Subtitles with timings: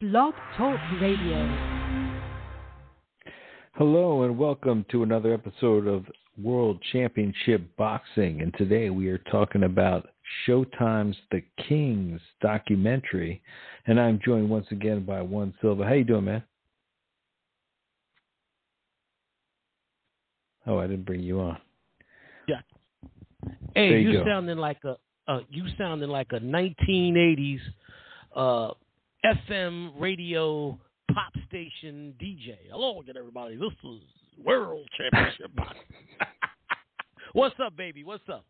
[0.00, 1.44] Blog Talk Radio.
[3.72, 6.04] Hello and welcome to another episode of
[6.40, 8.40] World Championship Boxing.
[8.40, 10.06] And today we are talking about
[10.46, 13.42] Showtime's The Kings documentary.
[13.88, 15.82] And I'm joined once again by Juan Silva.
[15.82, 16.44] How you doing, man?
[20.64, 21.58] Oh, I didn't bring you on.
[22.46, 22.60] Yeah.
[23.74, 24.96] Hey, you you sounding like a
[25.26, 27.58] uh, you sounding like a 1980s
[28.36, 28.74] uh,
[29.24, 30.78] FM radio
[31.12, 32.56] pop station DJ.
[32.70, 33.56] Hello again, everybody.
[33.56, 34.00] This is
[34.44, 35.50] World Championship
[37.32, 38.04] What's up, baby?
[38.04, 38.44] What's up?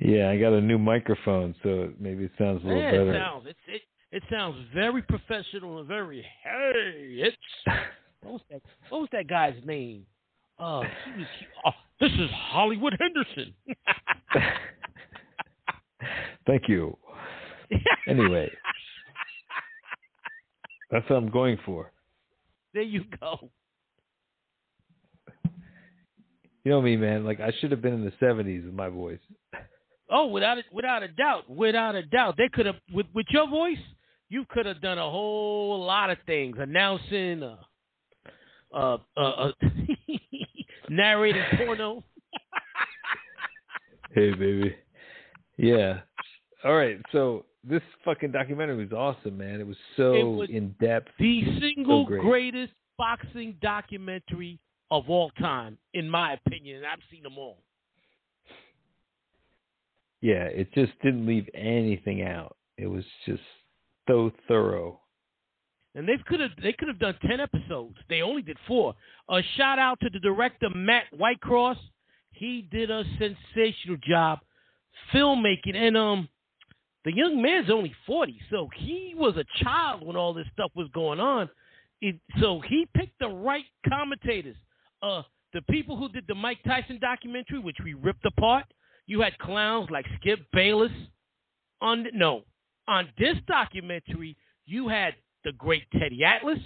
[0.00, 3.12] Yeah, I got a new microphone, so maybe it sounds a little Yeah, better.
[3.14, 7.20] it sounds it, it it sounds very professional and very hey.
[7.22, 7.36] It's
[8.22, 8.62] what was that?
[8.88, 10.06] What was that guy's name?
[10.58, 11.28] Uh, he was.
[11.38, 13.54] He, oh, this is Hollywood Henderson.
[16.46, 16.96] Thank you.
[18.06, 18.50] Anyway,
[20.94, 21.90] that's what I'm going for.
[22.72, 23.50] there you go.
[26.62, 27.24] You know me, man.
[27.24, 29.18] Like I should have been in the '70s with my voice.
[30.08, 33.48] Oh, without a, without a doubt, without a doubt, they could have with with your
[33.50, 33.82] voice,
[34.28, 37.56] you could have done a whole lot of things, announcing, uh,
[38.72, 39.52] uh, uh, uh
[40.88, 42.04] narrating porno.
[44.12, 44.76] Hey, baby.
[45.56, 46.02] Yeah.
[46.64, 47.00] All right.
[47.10, 49.60] So this fucking documentary was awesome, man.
[49.60, 51.10] It was so It in depth.
[51.18, 52.22] The single great.
[52.22, 54.58] greatest boxing documentary
[54.90, 57.58] of all time, in my opinion, and I've seen them all.
[60.20, 62.56] Yeah, it just didn't leave anything out.
[62.78, 63.42] It was just
[64.08, 65.00] so thorough.
[65.94, 67.96] And they could have they could have done ten episodes.
[68.08, 68.94] They only did four.
[69.28, 71.76] A shout out to the director Matt Whitecross.
[72.32, 74.40] He did a sensational job
[75.12, 76.28] filmmaking, and um,
[77.04, 80.88] the young man's only forty, so he was a child when all this stuff was
[80.94, 81.48] going on.
[82.00, 84.56] It, so he picked the right commentators.
[85.02, 88.64] Uh, the people who did the Mike Tyson documentary, which we ripped apart.
[89.06, 90.92] You had clowns like Skip Bayless.
[91.80, 92.42] On no,
[92.88, 94.36] on this documentary,
[94.66, 95.14] you had
[95.44, 96.58] the great Teddy Atlas.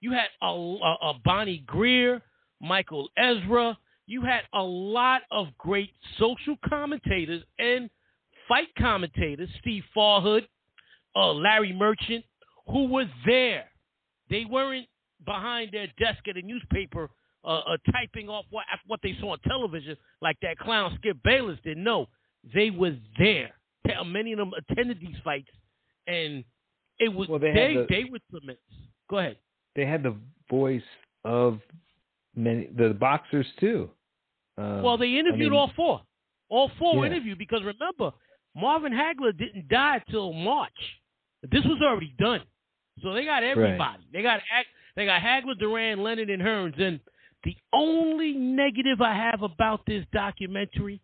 [0.00, 2.22] You had a, a, a Bonnie Greer,
[2.60, 3.76] Michael Ezra.
[4.06, 7.90] You had a lot of great social commentators and
[8.48, 10.46] fight commentators, Steve Farhood,
[11.14, 12.24] uh, Larry Merchant,
[12.68, 13.64] who were there.
[14.30, 14.86] They weren't
[15.24, 17.10] behind their desk at a newspaper
[17.44, 21.58] uh, uh, typing off what what they saw on television like that clown Skip Bayless
[21.64, 21.78] did.
[21.78, 22.06] No,
[22.54, 23.50] they were there.
[24.04, 25.48] Many of them attended these fights,
[26.08, 26.42] and
[26.98, 28.62] it was Well, they they had they, the- were tremendous.
[29.08, 29.36] Go ahead.
[29.76, 30.16] They had the
[30.50, 30.82] voice
[31.24, 31.60] of
[32.34, 33.90] many the boxers too.
[34.58, 36.00] Um, Well, they interviewed mean- all four.
[36.48, 37.12] All four were Yeah.
[37.12, 38.12] interviewed because remember,
[38.56, 40.72] Marvin Hagler didn't die till March.
[41.50, 42.42] This was already done,
[43.02, 44.02] so they got everybody.
[44.12, 44.40] They got
[44.96, 46.80] they got Hagler, Duran, Leonard, and Hearns.
[46.80, 46.98] And
[47.44, 51.00] the only negative I have about this documentary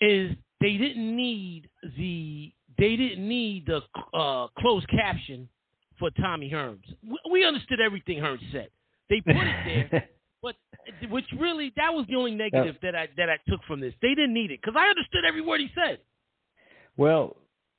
[0.00, 1.68] is they didn't need
[1.98, 3.82] the they didn't need the
[4.16, 5.48] uh, closed caption
[5.98, 6.82] for Tommy Hearns.
[7.06, 8.68] We, we understood everything Hearns said.
[9.10, 10.08] They put it there.
[10.44, 13.80] But uh, which really that was the only negative that I that I took from
[13.80, 13.94] this.
[14.02, 15.98] They didn't need it because I understood every word he said.
[16.96, 17.36] well,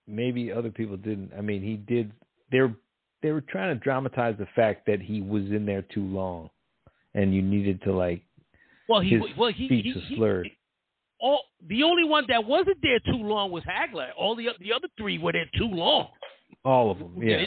[0.08, 1.32] maybe other people didn't.
[1.38, 2.12] I mean, he did.
[2.52, 2.74] They're
[3.22, 6.50] they were trying to dramatize the fact that he was in there too long,
[7.14, 8.22] and you needed to like
[8.90, 10.50] Well, he his well he, speech he, he- slurred.
[11.20, 14.10] all the only one that wasn't there too long was Hagler.
[14.18, 16.10] All the the other three were there too long.
[16.64, 17.14] All of them.
[17.22, 17.46] Yeah.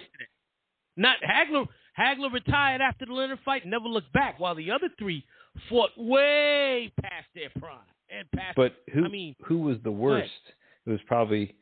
[0.97, 1.67] Not Hagler.
[1.98, 4.38] Hagler retired after the Leonard fight, never looked back.
[4.38, 5.25] While the other three
[5.69, 7.78] fought way past their prime
[8.10, 8.56] and past.
[8.56, 10.31] But who I mean, who was the worst?
[10.87, 11.54] It was probably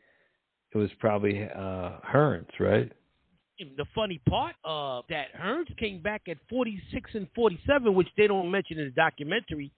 [0.73, 2.93] it was probably uh Hearns, right?
[3.59, 8.51] the funny part uh, that Hearns came back at 46 and 47, which they don't
[8.51, 9.73] mention in the documentary,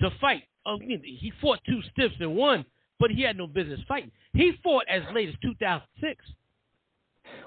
[0.00, 0.42] to fight.
[0.66, 2.64] Uh, he fought two stiffs and won,
[3.00, 4.10] but he had no business fighting.
[4.34, 6.24] He fought as late as 2006.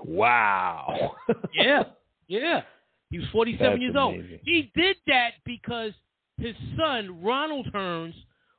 [0.04, 1.16] Wow.
[1.54, 1.84] Yeah,
[2.28, 2.62] yeah.
[3.10, 4.16] He was 47 That's years old.
[4.44, 5.92] He did that because
[6.38, 8.14] his son, Ronald Hearns,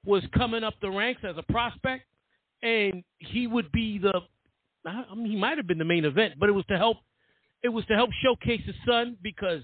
[0.04, 2.04] was coming up the ranks as a prospect,
[2.62, 4.20] and he would be the.
[4.86, 6.98] I mean, he might have been the main event, but it was to help.
[7.62, 9.62] It was to help showcase his son because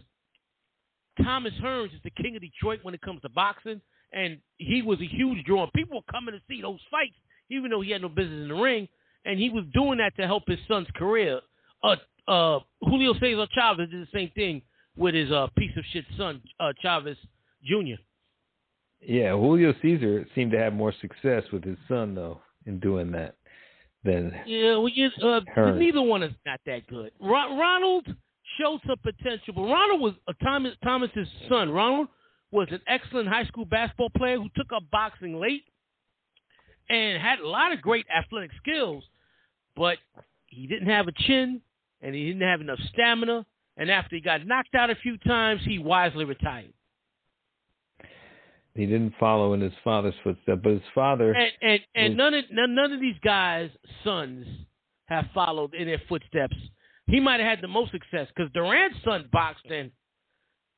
[1.22, 3.80] Thomas Hearns is the king of Detroit when it comes to boxing,
[4.12, 5.68] and he was a huge draw.
[5.74, 7.16] People were coming to see those fights,
[7.50, 8.88] even though he had no business in the ring,
[9.24, 11.40] and he was doing that to help his son's career.
[11.84, 11.96] Uh,
[12.28, 14.62] uh, Julio Cesar Chavez did the same thing
[14.96, 17.16] with his uh, piece of shit son, uh, Chavez
[17.64, 18.00] Jr.
[19.00, 23.36] Yeah, Julio Cesar seemed to have more success with his son though in doing that.
[24.04, 25.40] than Yeah, well, you, uh,
[25.72, 27.10] neither one is not that good.
[27.20, 28.06] Ro- Ronald
[28.60, 31.70] showed some potential, but Ronald was uh, Thomas Thomas's son.
[31.70, 32.08] Ronald
[32.50, 35.64] was an excellent high school basketball player who took up boxing late
[36.90, 39.02] and had a lot of great athletic skills,
[39.74, 39.96] but
[40.46, 41.62] he didn't have a chin
[42.02, 43.46] and he didn't have enough stamina.
[43.76, 46.74] And after he got knocked out a few times, he wisely retired.
[48.74, 50.60] he didn't follow in his father's footsteps.
[50.62, 53.70] But his father, And and, and was- none of none, of these guys'
[54.04, 54.46] sons
[55.06, 56.56] have followed in their footsteps.
[57.06, 59.90] He might have had the most success because Duran's son boxed and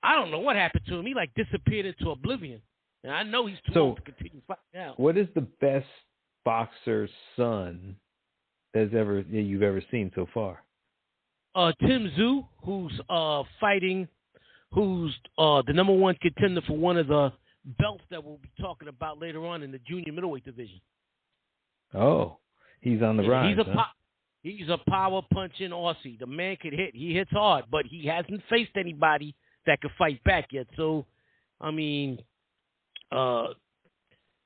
[0.03, 1.06] I don't know what happened to him.
[1.06, 2.61] He like disappeared into oblivion.
[3.05, 4.94] And I know he's too So- old to continue fighting now.
[4.97, 5.87] what is the best
[6.44, 7.97] boxer son
[8.73, 10.62] that's ever you've ever seen so far?
[11.55, 14.09] Uh, Tim Tszyu, who's uh fighting,
[14.73, 17.33] who's uh the number one contender for one of the
[17.79, 20.81] belts that we'll be talking about later on in the junior middleweight division.
[21.95, 22.39] Oh,
[22.81, 23.56] he's on the Yeah, rise.
[23.56, 23.75] He's a huh?
[23.75, 23.99] po-
[24.43, 26.19] he's a power punching Aussie.
[26.19, 26.95] The man could hit.
[26.95, 29.35] He hits hard, but he hasn't faced anybody
[29.67, 30.67] that could fight back yet.
[30.77, 31.06] So,
[31.61, 32.19] I mean,
[33.12, 33.47] uh,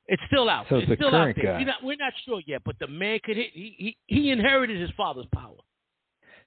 [0.06, 0.66] it's still out.
[0.68, 1.44] So it's it's the still out there.
[1.44, 1.58] guy.
[1.58, 3.50] We're not, we're not sure yet, but the man could hit.
[3.54, 5.47] He he, he inherited his father's power.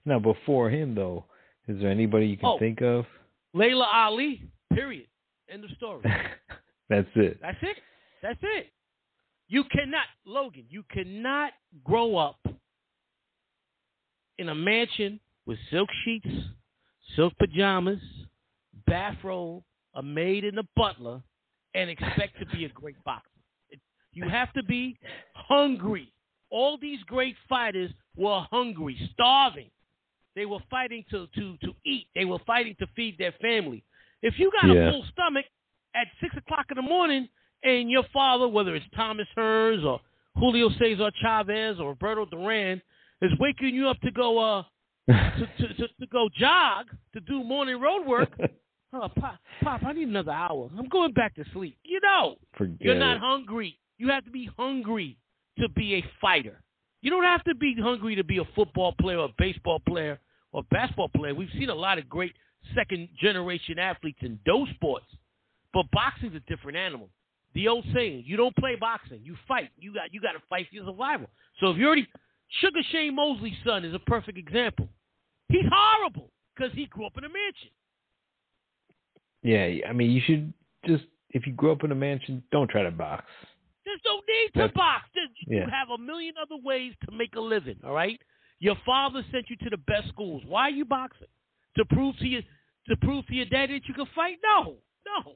[0.06, 1.26] Now, before him though,
[1.68, 2.60] is there anybody you can Oh.
[2.60, 3.06] think of?
[3.54, 4.42] Laila Ali.
[4.74, 5.08] Period.
[5.50, 6.02] End of story.
[6.90, 7.40] That's it.
[7.42, 7.78] That's it.
[8.22, 8.68] That's it.
[9.48, 11.52] You cannot, Logan, you cannot
[11.84, 12.40] grow up
[14.38, 16.28] in a mansion with silk sheets,
[17.16, 18.00] silk pajamas,
[18.88, 19.64] bathrobe,
[19.96, 21.22] a maid and a butler,
[21.74, 23.28] and expect to be a great boxer.
[23.70, 23.82] It-
[24.14, 24.98] You have to be
[25.36, 26.12] hungry.
[26.50, 29.72] All these great fighters were hungry, starving.
[30.36, 32.08] They were fighting to, to, to eat.
[32.16, 33.84] They were fighting to feed their family.
[34.22, 34.88] If you got Yeah.
[34.90, 35.46] a full stomach
[35.96, 37.28] at six o'clock in the morning,
[37.64, 40.00] and your father, whether it's Thomas Hearns or
[40.38, 42.82] Julio Cesar Chavez or Roberto Duran,
[43.22, 44.64] is waking you up to go uh
[45.08, 48.30] to, to, to, to go jog to do morning road work.
[48.94, 50.70] Oh, pop, pop, I need another hour.
[50.78, 51.78] I'm going back to sleep.
[51.86, 53.20] You know, Forget you're not it.
[53.22, 53.80] hungry.
[53.98, 55.16] You have to be hungry
[55.60, 56.62] to be a fighter.
[57.02, 60.20] You don't have to be hungry to be a football player or a baseball player
[60.52, 61.34] or basketball player.
[61.34, 62.34] We've seen a lot of great
[62.76, 65.06] second generation athletes in those sports.
[65.74, 67.10] But boxing's a different animal.
[67.54, 69.72] The old saying, you don't play boxing, you fight.
[69.78, 71.28] You got you got to fight for your survival.
[71.60, 72.08] So if you already
[72.60, 74.88] Sugar Shane Mosley's son is a perfect example.
[75.50, 77.72] He's horrible because he grew up in a mansion.
[79.44, 80.54] Yeah, I mean, you should
[80.86, 83.26] just if you grew up in a mansion, don't try to box.
[83.86, 85.10] There's no need to That's- box.
[85.16, 85.70] There's, You yeah.
[85.70, 87.78] have a million other ways to make a living.
[87.84, 88.20] All right.
[88.60, 90.44] Your father sent you to the best schools.
[90.46, 91.28] Why are you boxing?
[91.78, 92.42] To prove to you
[92.88, 94.38] to prove to your daddy that you can fight?
[94.44, 94.76] No,
[95.06, 95.36] no.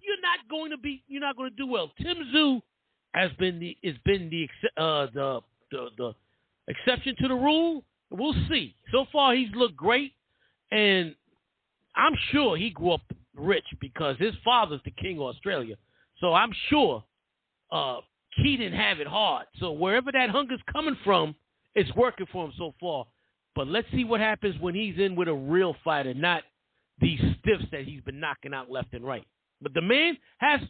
[0.00, 1.02] You're not going to be.
[1.06, 1.92] You're not going to do well.
[2.00, 2.60] Tim Tszyu
[3.14, 4.48] has been the has been the
[4.82, 5.40] uh, the,
[5.70, 6.14] the the
[6.68, 7.84] exception to the rule.
[8.10, 8.74] We'll see.
[8.90, 10.14] So far, he's looked great,
[10.72, 11.14] and
[11.94, 13.02] I'm sure he grew up
[13.36, 15.76] rich because his father's the king of Australia.
[16.20, 17.04] So I'm sure
[17.70, 17.98] uh,
[18.36, 19.46] he didn't have it hard.
[19.60, 21.34] So wherever that hunger's coming from,
[21.74, 23.06] it's working for him so far.
[23.54, 26.42] But let's see what happens when he's in with a real fighter, not
[27.00, 29.26] these stiffs that he's been knocking out left and right.
[29.60, 30.60] But the man has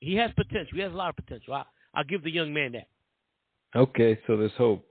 [0.00, 0.74] he has potential.
[0.74, 1.54] He has a lot of potential.
[1.54, 1.64] I,
[1.94, 2.86] I'll give the young man that.
[3.74, 4.86] Okay, so there's hope.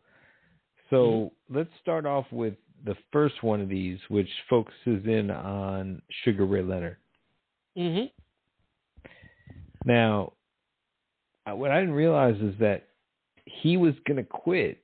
[0.90, 1.58] So Mm-hmm.
[1.58, 2.54] let's start off with
[2.86, 6.98] the first one of these, which focuses in on Sugar Ray Leonard.
[7.78, 8.06] Mm-hmm.
[9.86, 10.34] Now,
[11.54, 12.88] what I didn't realize is that
[13.46, 14.82] he was going to quit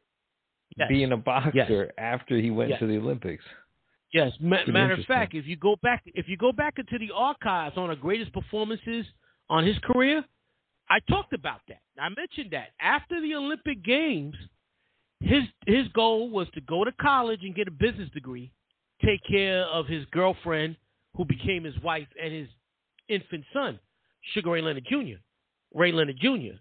[0.78, 0.88] Yes.
[0.88, 2.80] being a boxer after he went Yes.
[2.80, 3.44] to the Olympics.
[4.14, 7.12] Yes, ma- matter of fact, if you go back, if you go back into the
[7.12, 9.06] archives on the greatest performances
[9.50, 10.24] on his career,
[10.90, 11.82] I talked about that.
[12.00, 14.36] I mentioned that after the Olympic Games,
[15.20, 18.52] his his goal was to go to college and get a business degree,
[19.04, 20.78] take care of his girlfriend,
[21.18, 22.48] who became his wife, and his
[23.10, 23.78] infant son,
[24.34, 25.20] Sugar Ray Leonard Jr.
[25.74, 26.58] Ray Leonard Jr.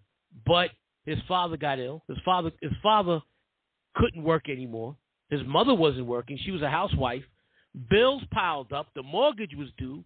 [0.47, 0.71] But
[1.05, 2.03] his father got ill.
[2.09, 3.21] His father his father
[3.95, 4.97] couldn't work anymore.
[5.31, 6.39] His mother wasn't working.
[6.43, 7.23] She was a housewife.
[7.89, 8.89] Bills piled up.
[8.95, 10.05] The mortgage was due.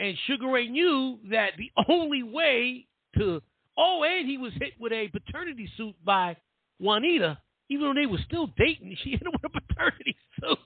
[0.00, 2.86] And Sugar Ray knew that the only way
[3.18, 3.42] to.
[3.76, 6.36] Oh, and he was hit with a paternity suit by
[6.78, 7.38] Juanita,
[7.70, 8.96] even though they were still dating.
[9.02, 10.58] She hit him with a paternity suit.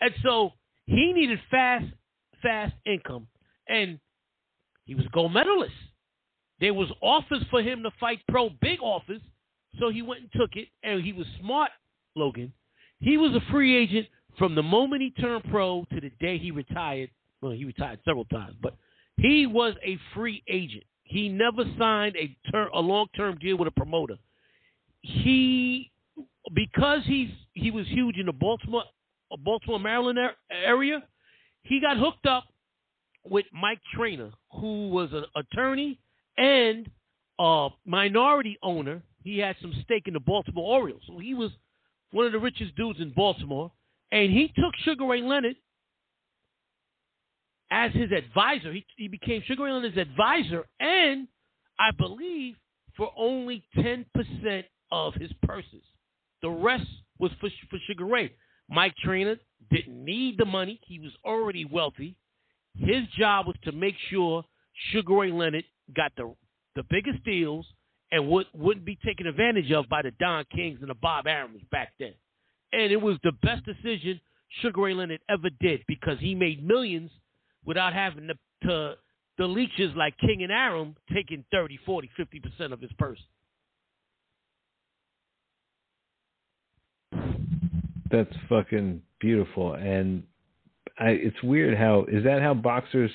[0.00, 0.52] And so
[0.86, 1.86] he needed fast,
[2.42, 3.26] fast income.
[3.68, 3.98] And
[4.84, 5.74] he was a gold medalist.
[6.60, 9.20] There was offers for him to fight pro, big offers.
[9.78, 10.68] So he went and took it.
[10.82, 11.70] And he was smart,
[12.16, 12.52] Logan.
[13.00, 16.50] He was a free agent from the moment he turned pro to the day he
[16.50, 17.10] retired.
[17.40, 18.76] Well, he retired several times, but
[19.16, 20.84] he was a free agent.
[21.04, 24.16] He never signed a ter- a long term deal with a promoter.
[25.00, 25.90] He
[26.54, 28.84] because he's he was huge in the Baltimore
[29.44, 30.18] Baltimore Maryland
[30.50, 31.02] area,
[31.62, 32.44] he got hooked up
[33.24, 35.98] with Mike Trainer, who was an attorney
[36.38, 36.88] and
[37.38, 39.02] a minority owner.
[39.22, 41.50] He had some stake in the Baltimore Orioles, so he was
[42.12, 43.70] one of the richest dudes in Baltimore.
[44.10, 45.56] And he took Sugar Ray Leonard
[47.70, 48.72] as his advisor.
[48.72, 51.28] He, he became Sugar Ray Leonard's advisor, and
[51.78, 52.54] I believe
[52.96, 54.06] for only 10%
[54.90, 55.82] of his purses.
[56.40, 56.86] The rest
[57.18, 58.32] was for, for Sugar Ray.
[58.70, 59.36] Mike Trainer
[59.70, 60.80] didn't need the money.
[60.86, 62.16] He was already wealthy.
[62.76, 64.44] His job was to make sure
[64.92, 65.64] Sugar Ray Leonard
[65.94, 66.34] got the
[66.76, 67.66] the biggest deals
[68.12, 71.68] and would, wouldn't be taken advantage of by the Don Kings and the Bob Arums
[71.70, 72.14] back then.
[72.72, 74.20] And it was the best decision
[74.62, 77.10] Sugar Ray Leonard ever did because he made millions
[77.64, 78.34] without having to,
[78.66, 78.94] to
[79.36, 83.20] the leeches like King and Arum taking 30, 40, 50% of his purse.
[88.10, 89.74] That's fucking beautiful.
[89.74, 90.22] And
[90.98, 93.10] I, it's weird how is that how boxers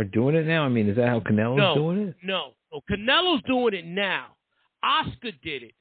[0.00, 0.64] are doing it now?
[0.64, 2.16] I mean, is that how Canelo's no, doing it?
[2.22, 2.80] No, no.
[2.90, 4.28] Canelo's doing it now.
[4.82, 5.74] Oscar did it.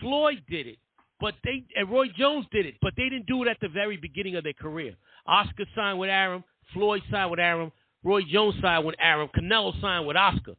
[0.00, 0.78] Floyd did it.
[1.18, 3.96] But they and Roy Jones did it, but they didn't do it at the very
[3.96, 4.94] beginning of their career.
[5.26, 7.72] Oscar signed with Arum, Floyd signed with Arum,
[8.04, 10.56] Roy Jones signed with Arum, Canelo signed with Oscar.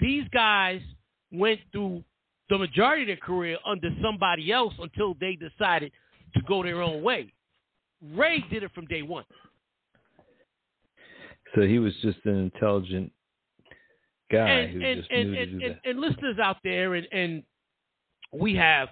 [0.00, 0.80] These guys
[1.30, 2.02] went through
[2.50, 5.92] the majority of their career under somebody else until they decided
[6.34, 7.32] to go their own way.
[8.14, 9.24] Ray did it from day one.
[11.54, 13.12] So he was just an intelligent
[14.30, 15.90] guy and, who and, just and, knew and, to do and, that.
[15.90, 17.42] and listeners out there, and, and
[18.32, 18.88] we have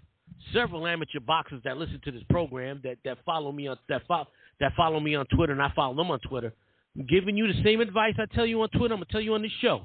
[0.53, 4.27] several amateur boxers that listen to this program that, that follow me on that follow
[4.61, 6.53] that follow me on Twitter, and I follow them on Twitter.
[6.97, 8.95] I'm giving you the same advice I tell you on Twitter.
[8.95, 9.83] I'm gonna tell you on the show.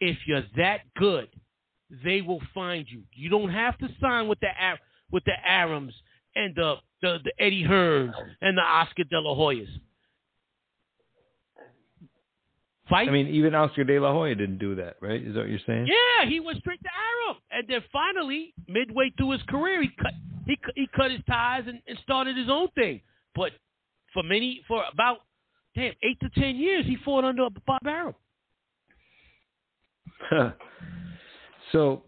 [0.00, 1.28] If you're that good,
[2.04, 3.02] they will find you.
[3.14, 4.48] You don't have to sign with the
[5.10, 5.92] with the Arums
[6.36, 9.68] and the, the, the Eddie Hearns and the Oscar De La Hoyas.
[12.90, 13.08] Fight.
[13.08, 15.24] I mean, even Oscar De La Hoya didn't do that, right?
[15.24, 15.86] Is that what you're saying?
[15.86, 20.12] Yeah, he went straight to Arum, and then finally, midway through his career, he cut
[20.46, 23.00] he he cut his ties and, and started his own thing.
[23.36, 23.52] But
[24.12, 25.18] for many, for about
[25.76, 28.14] damn eight to ten years, he fought under a Bob Arum.
[31.72, 32.02] so,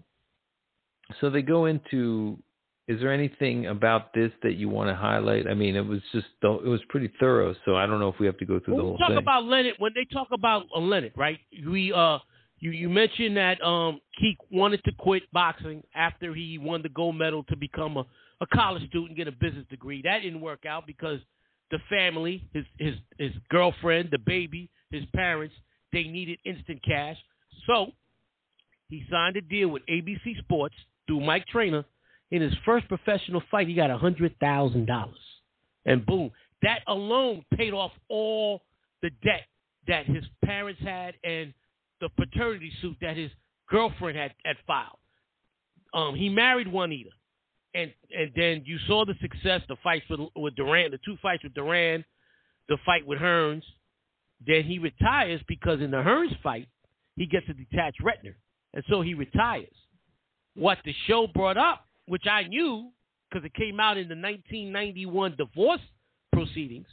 [1.20, 2.38] so they go into
[2.92, 5.46] is there anything about this that you want to highlight?
[5.46, 8.26] I mean, it was just it was pretty thorough, so I don't know if we
[8.26, 9.18] have to go through when the whole talk thing.
[9.18, 11.38] about Leonard, when they talk about Leonard, right?
[11.66, 12.18] We uh,
[12.58, 17.16] you you mentioned that um, he wanted to quit boxing after he won the gold
[17.16, 18.04] medal to become a,
[18.40, 20.02] a college student, get a business degree.
[20.02, 21.20] That didn't work out because
[21.70, 25.54] the family, his his his girlfriend, the baby, his parents,
[25.92, 27.16] they needed instant cash.
[27.66, 27.92] So
[28.88, 30.74] he signed a deal with ABC Sports
[31.06, 31.84] through Mike Trainer
[32.32, 35.20] in his first professional fight, he got a hundred thousand dollars,
[35.84, 36.30] and boom,
[36.62, 38.62] that alone paid off all
[39.02, 39.46] the debt
[39.86, 41.52] that his parents had and
[42.00, 43.30] the paternity suit that his
[43.68, 44.96] girlfriend had had filed.
[45.92, 47.10] Um, he married Juanita,
[47.74, 51.44] and and then you saw the success, the fights with with Duran, the two fights
[51.44, 52.02] with Duran,
[52.68, 53.62] the fight with Hearns.
[54.44, 56.66] Then he retires because in the Hearns fight,
[57.14, 58.34] he gets a detached retina,
[58.72, 59.68] and so he retires.
[60.54, 62.90] What the show brought up which I knew
[63.30, 65.80] because it came out in the 1991 divorce
[66.30, 66.86] proceedings,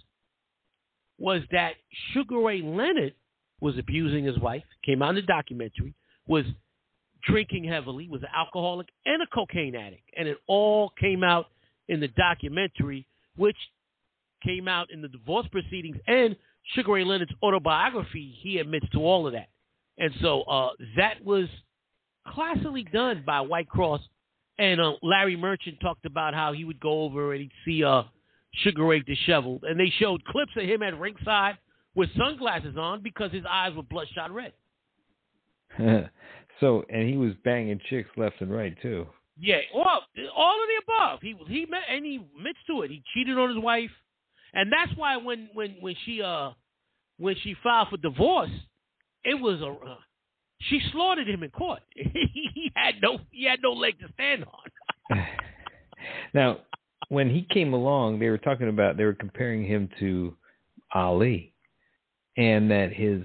[1.17, 1.73] was that
[2.13, 3.15] Sugar Ray Leonard
[3.59, 5.93] was abusing his wife, came out in the documentary,
[6.25, 6.45] was
[7.27, 10.09] drinking heavily, was an alcoholic and a cocaine addict.
[10.15, 11.47] And it all came out
[11.89, 13.57] in the documentary, which
[14.41, 16.33] came out in the divorce proceedings and
[16.75, 18.37] Sugar Ray Leonard's autobiography.
[18.39, 19.49] He admits to all of that.
[19.97, 21.49] And so uh, that was
[22.25, 23.99] classily done by Whitecross
[24.59, 28.03] and uh, Larry Merchant talked about how he would go over and he'd see uh,
[28.63, 31.57] Sugar Ray disheveled, and they showed clips of him at ringside
[31.95, 34.53] with sunglasses on because his eyes were bloodshot red.
[36.59, 39.07] so, and he was banging chicks left and right too.
[39.39, 40.01] Yeah, well,
[40.35, 41.19] all of the above.
[41.21, 42.91] He he met and he admits to it.
[42.91, 43.91] He cheated on his wife,
[44.53, 46.51] and that's why when when when she uh
[47.17, 48.49] when she filed for divorce,
[49.23, 49.95] it was a uh,
[50.61, 51.81] she slaughtered him in court.
[51.95, 55.25] he had no he had no leg to stand on.
[56.33, 56.59] now,
[57.09, 60.35] when he came along, they were talking about they were comparing him to
[60.93, 61.53] Ali,
[62.37, 63.23] and that his,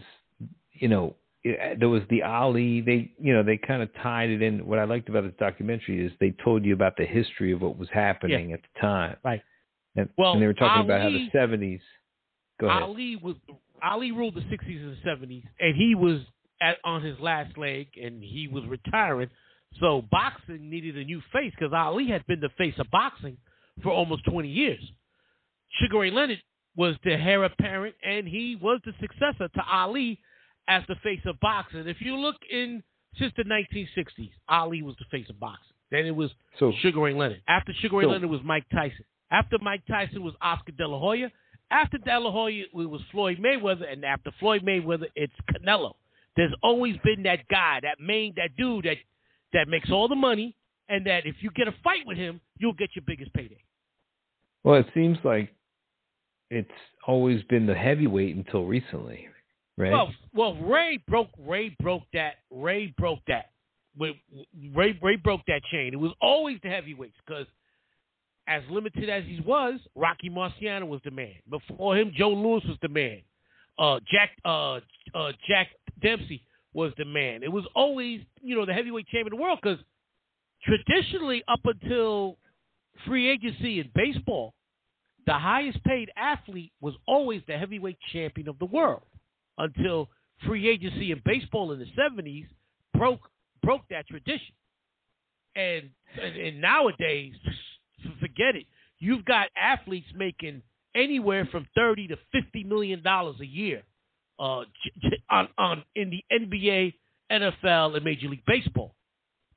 [0.72, 2.80] you know, eh, there was the Ali.
[2.80, 4.66] They, you know, they kind of tied it in.
[4.66, 7.78] What I liked about this documentary is they told you about the history of what
[7.78, 8.56] was happening yeah.
[8.56, 9.16] at the time.
[9.24, 9.42] Right.
[9.96, 11.80] And, well, and they were talking Ali, about how the seventies.
[12.60, 12.82] Go ahead.
[12.82, 13.36] Ali was
[13.82, 16.20] Ali ruled the sixties and the seventies, and he was
[16.64, 19.28] at, on his last leg and he was retiring.
[19.80, 23.36] So boxing needed a new face because Ali had been the face of boxing
[23.82, 24.80] for almost 20 years.
[25.80, 26.42] Sugar Ray Leonard
[26.76, 30.20] was the heir apparent, and he was the successor to Ali
[30.68, 31.86] as the face of boxing.
[31.86, 32.82] If you look in
[33.18, 35.74] since the 1960s, Ali was the face of boxing.
[35.90, 37.42] Then it was So Sugar Ray Leonard.
[37.48, 39.04] After Sugar Ray So- Leonard was Mike Tyson.
[39.30, 41.30] After Mike Tyson was Oscar De La Hoya.
[41.70, 45.94] After De La Hoya it was Floyd Mayweather, and after Floyd Mayweather, it's Canelo.
[46.36, 48.96] There's always been that guy, that main, that dude that
[49.52, 50.56] that makes all the money,
[50.88, 53.62] and that if you get a fight with him, you'll get your biggest payday.
[54.64, 55.54] well, it seems like
[56.50, 56.68] it's
[57.06, 59.28] always been the heavyweight until recently,
[59.76, 59.92] right?
[59.92, 63.50] Well, well, Ray broke Ray broke that Ray broke that.
[63.96, 65.92] Ray Ray broke that chain.
[65.92, 67.46] It was always the heavyweights because
[68.48, 71.34] as limited as he was, Rocky Marciano was the man.
[71.48, 73.22] Before him, Joe Louis was the man.
[73.78, 74.80] Uh, Jack uh,
[75.14, 75.68] uh, Jack
[76.02, 77.42] Dempsey was the man.
[77.42, 79.78] It was always you know the heavyweight champion of the world because
[80.64, 82.36] traditionally up until
[83.06, 84.54] free agency in baseball,
[85.26, 89.02] the highest paid athlete was always the heavyweight champion of the world
[89.58, 90.08] until
[90.46, 92.46] free agency in baseball in the 70s
[92.96, 93.28] broke
[93.62, 94.54] broke that tradition.
[95.56, 95.90] And
[96.20, 97.34] and, and nowadays,
[98.20, 98.66] forget it.
[98.98, 100.62] You've got athletes making
[100.94, 103.82] anywhere from 30 to 50 million dollars a year
[104.38, 104.64] uh,
[105.30, 106.94] on, on in the NBA,
[107.30, 108.94] NFL, and Major League Baseball.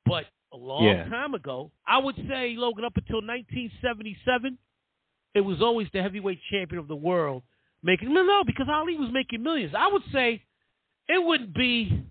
[0.05, 1.09] But a long Yeah.
[1.09, 4.57] time ago, I would say Logan up until 1977,
[5.35, 7.43] it was always the heavyweight champion of the world
[7.83, 9.73] making no no because Ali was making millions.
[9.77, 10.41] I would say
[11.07, 12.03] it wouldn't be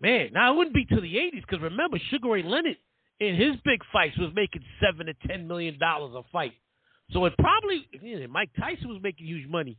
[0.00, 0.30] man.
[0.32, 2.76] Now it wouldn't be to the 80s because remember Sugar Ray Leonard
[3.20, 6.52] in his big fights was making seven to ten million dollars a fight.
[7.14, 7.86] So it probably
[8.28, 9.78] Mike Tyson was making huge money.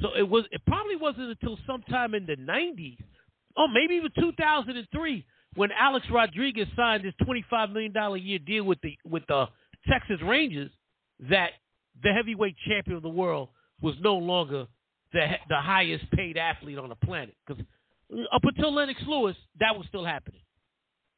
[0.00, 2.98] So it was it probably wasn't until sometime in the 90s,
[3.56, 8.80] or maybe even 2003 when Alex Rodriguez signed his 25 million dollar year deal with
[8.82, 9.46] the with the
[9.88, 10.70] Texas Rangers
[11.28, 11.50] that
[12.02, 13.50] the heavyweight champion of the world
[13.82, 14.66] was no longer
[15.12, 17.62] the the highest paid athlete on the planet because
[18.32, 20.40] up until Lennox Lewis that was still happening.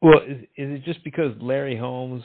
[0.00, 2.24] Well, is, is it just because Larry Holmes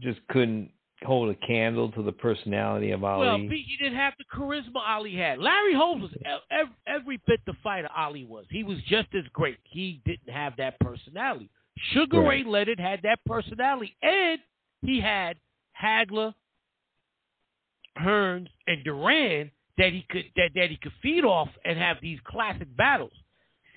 [0.00, 0.72] just couldn't
[1.04, 3.26] hold a candle to the personality of Ali?
[3.26, 5.38] Well, B, he didn't have the charisma Ali had.
[5.38, 8.46] Larry Holmes was every, every bit the fighter Ali was.
[8.50, 9.58] He was just as great.
[9.64, 11.50] He didn't have that personality.
[11.92, 12.44] Sugar Right.
[12.44, 14.40] Ray Leonard had that personality, and
[14.82, 15.36] he had
[15.80, 16.34] Hagler,
[18.00, 22.18] Hearns, and Duran that he could that, that he could feed off and have these
[22.24, 23.12] classic battles.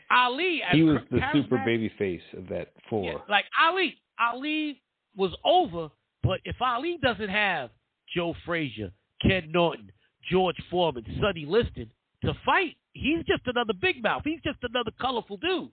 [0.09, 3.05] Ali, as he was the super baby face of that four.
[3.05, 4.81] yeah, like Ali, Ali
[5.15, 5.89] was over,
[6.23, 7.69] but if Ali doesn't have
[8.13, 9.91] Joe Frazier, Ken Norton,
[10.29, 11.91] George Foreman, Sonny Liston
[12.23, 14.21] to fight, he's just another big mouth.
[14.23, 15.69] He's just another colorful dude.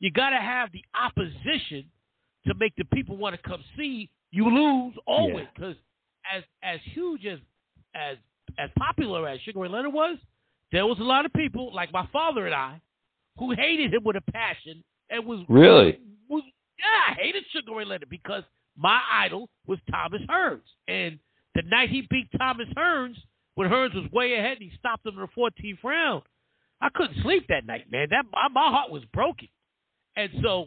[0.00, 1.84] You got to have the opposition
[2.46, 5.46] to make the people want to come see you lose always.
[5.54, 5.76] Because
[6.34, 7.38] as as huge as
[7.94, 8.16] as
[8.58, 10.18] as popular as Sugar Ray Leonard was,
[10.72, 12.80] there was a lot of people like my father and I
[13.38, 15.98] who hated him with a passion and was Really?
[16.28, 16.42] was
[16.78, 18.42] yeah, I hated Sugar Ray Leonard because
[18.76, 20.62] my idol was Thomas Hearns.
[20.88, 21.18] And
[21.54, 23.16] the night he beat Thomas Hearns,
[23.54, 26.22] when Hearns was way ahead and he stopped him in the 14th round,
[26.80, 28.08] I couldn't sleep that night, man.
[28.10, 29.48] That my, my heart was broken.
[30.16, 30.66] And so,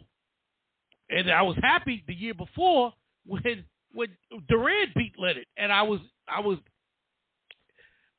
[1.10, 2.92] and I was happy the year before
[3.26, 4.08] when when
[4.48, 6.58] Duran beat Leonard, and I was I was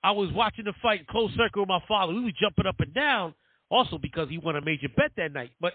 [0.04, 2.14] I was watching the fight in closed circuit with my father.
[2.14, 3.34] We was jumping up and down,
[3.70, 5.52] also because he won a major bet that night.
[5.60, 5.74] But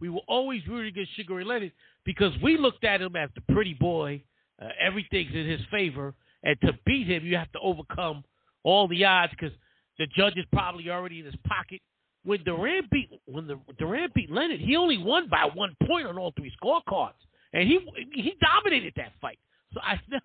[0.00, 1.72] we were always rooting against Sugar Ray Leonard
[2.04, 4.22] because we looked at him as the pretty boy.
[4.60, 8.22] Uh, everything's in his favor, and to beat him, you have to overcome
[8.62, 9.56] all the odds because
[9.98, 11.80] the judge is probably already in his pocket.
[12.24, 16.18] When Duran beat when the Duran beat Leonard, he only won by one point on
[16.18, 17.14] all three scorecards,
[17.52, 17.78] and he
[18.12, 19.38] he dominated that fight.
[19.72, 20.24] So I never.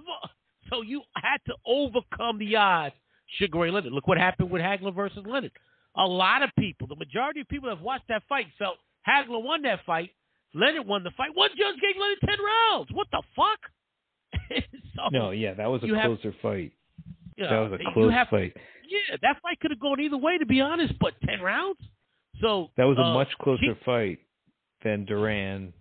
[0.69, 2.95] So you had to overcome the odds.
[3.39, 3.93] Sugar Ray Leonard.
[3.93, 5.51] Look what happened with Hagler versus Leonard.
[5.97, 9.41] A lot of people, the majority of people that have watched that fight, felt Hagler
[9.41, 10.11] won that fight.
[10.55, 11.29] Leonard won the fight.
[11.35, 12.89] One judge gave Leonard ten rounds.
[12.91, 13.59] What the fuck?
[14.95, 16.71] so, No, yeah, that was a You have- closer fight.
[17.37, 18.55] That was a close have- fight.
[18.87, 20.93] Yeah, that fight could have gone either way, to be honest.
[20.99, 21.79] But ten rounds.
[22.41, 24.19] So That was a uh, much closer he- fight
[24.83, 25.73] than Duran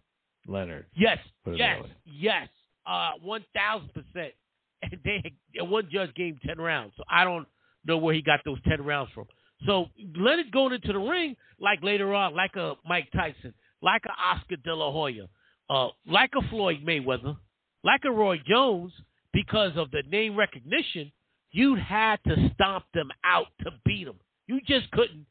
[0.47, 0.87] Leonard.
[0.97, 2.49] Yes, yes, yes.
[2.87, 4.33] Uh, one thousand percent.
[4.83, 5.23] And they
[5.63, 6.93] one judge gave ten rounds.
[6.99, 7.47] So I don't
[7.87, 9.25] know where he got those ten rounds from.
[9.67, 13.55] So Leonard going into the ring like later on, like a Mike Tyson,
[13.85, 15.29] like a Oscar De La Hoya,
[15.69, 17.37] uh, like a Floyd Mayweather,
[17.85, 18.93] like a Roy Jones,
[19.33, 21.13] because of the name recognition,
[21.53, 24.17] you'd had to stomp them out to beat them.
[24.47, 25.27] You just couldn't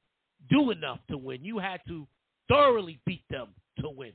[0.49, 1.43] do enough to win.
[1.43, 2.07] You had to
[2.47, 3.47] thoroughly beat them
[3.79, 4.13] to win,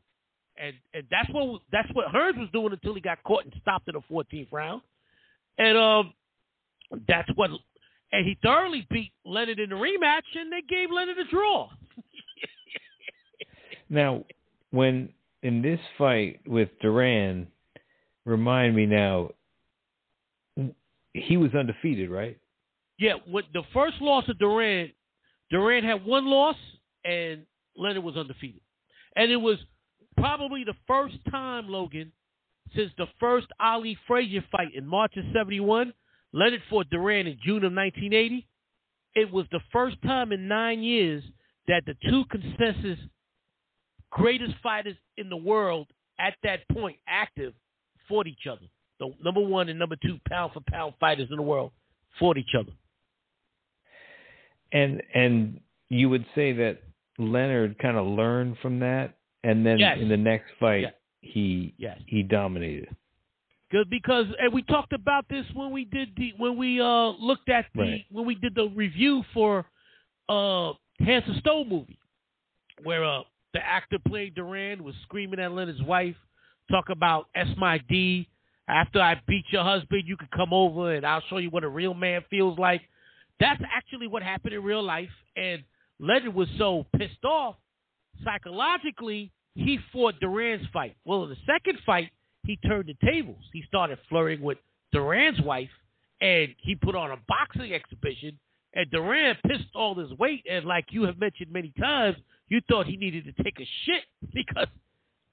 [0.57, 3.89] and and that's what that's what Hearns was doing until he got caught and stopped
[3.89, 4.83] in the 14th round,
[5.59, 6.13] and um,
[7.09, 7.51] that's what,
[8.13, 11.69] and he thoroughly beat Leonard in the rematch, and they gave Leonard a draw.
[13.89, 14.25] Now,
[14.71, 15.11] when
[15.43, 17.47] in this fight with Duran,
[18.25, 19.31] remind me now,
[21.15, 22.39] he was undefeated, right?
[22.99, 23.15] Yeah,
[23.53, 24.91] the first loss of Duran,
[25.51, 26.57] Duran had one loss
[27.05, 27.47] and
[27.77, 28.61] Leonard was undefeated.
[29.17, 29.59] And it was
[30.17, 32.13] probably the first time, Logan,
[32.75, 35.93] since the first Ali Frazier fight in March of 71,
[36.33, 38.47] Leonard fought Duran in June of 1980.
[39.15, 41.23] It was the first time in nine years
[41.67, 42.99] that the two consensus
[44.11, 45.87] greatest fighters in the world
[46.19, 47.53] at that point active
[48.09, 48.67] fought each other.
[48.99, 51.73] The number one and number two pound for pound fighters in the world
[52.19, 52.73] fought each other.
[54.73, 56.79] And and you would say that
[57.19, 59.99] Leonard kind of learned from that, and then yes.
[60.01, 60.93] in the next fight yes.
[61.21, 61.99] he yes.
[62.07, 62.89] he dominated.
[63.71, 67.49] Good because and we talked about this when we did the when we uh looked
[67.49, 68.05] at the right.
[68.11, 69.65] when we did the review for
[70.29, 71.99] uh Hands of Stone movie,
[72.83, 73.23] where uh
[73.59, 76.15] the actor playing Duran was screaming at Leonard's wife,
[76.71, 78.29] talk about S my D.
[78.69, 81.69] After I beat your husband, you can come over and I'll show you what a
[81.69, 82.83] real man feels like.
[83.41, 85.65] That's actually what happened in real life, and
[85.99, 87.57] Leonard was so pissed off
[88.25, 90.97] psychologically he fought Duran's fight.
[91.05, 92.11] Well, in the second fight,
[92.45, 93.43] he turned the tables.
[93.53, 94.59] He started flirting with
[94.93, 95.71] Duran's wife,
[96.21, 98.39] and he put on a boxing exhibition.
[98.75, 102.17] And Duran pissed all his weight, and like you have mentioned many times,
[102.49, 104.67] you thought he needed to take a shit because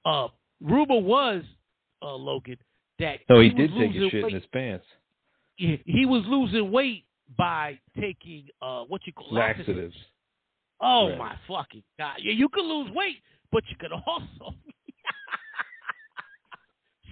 [0.04, 0.28] uh,
[0.60, 1.42] rumor was,
[2.02, 2.56] uh, Logan,
[2.98, 4.34] that no, he, he did take a shit weight.
[4.34, 4.84] in his pants.
[5.56, 7.04] He, he was losing weight
[7.36, 9.96] by taking uh, what you call Laxatives.
[10.80, 11.18] Oh Right.
[11.18, 12.16] my fucking god!
[12.20, 13.16] Yeah, you can lose weight,
[13.50, 14.54] but you can also.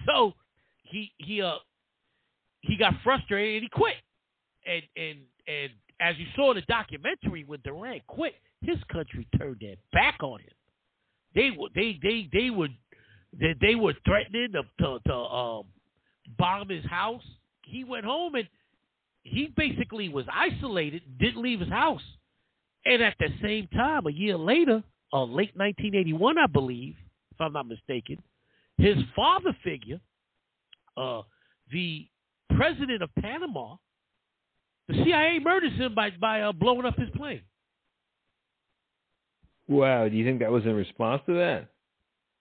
[0.05, 0.33] so
[0.83, 1.55] he he uh
[2.61, 3.95] he got frustrated and he quit,
[4.67, 8.33] and and and as you saw in the documentary, when Duran quit,
[8.65, 10.49] his country turned their back on him.
[11.33, 12.69] They were they they they were
[13.39, 15.63] they, they were threatening to to, to um,
[16.37, 17.23] bomb his house.
[17.63, 18.47] He went home and
[19.23, 22.01] he basically was isolated, didn't leave his house.
[22.85, 26.95] And at the same time, a year later, uh, late 1981, I believe,
[27.31, 28.21] if I'm not mistaken,
[28.77, 29.99] his father figure,
[30.95, 31.23] uh,
[31.71, 32.07] the
[32.55, 33.77] president of Panama,
[34.87, 37.41] the CIA murders him by by uh, blowing up his plane.
[39.67, 41.67] Wow, do you think that was in response to that?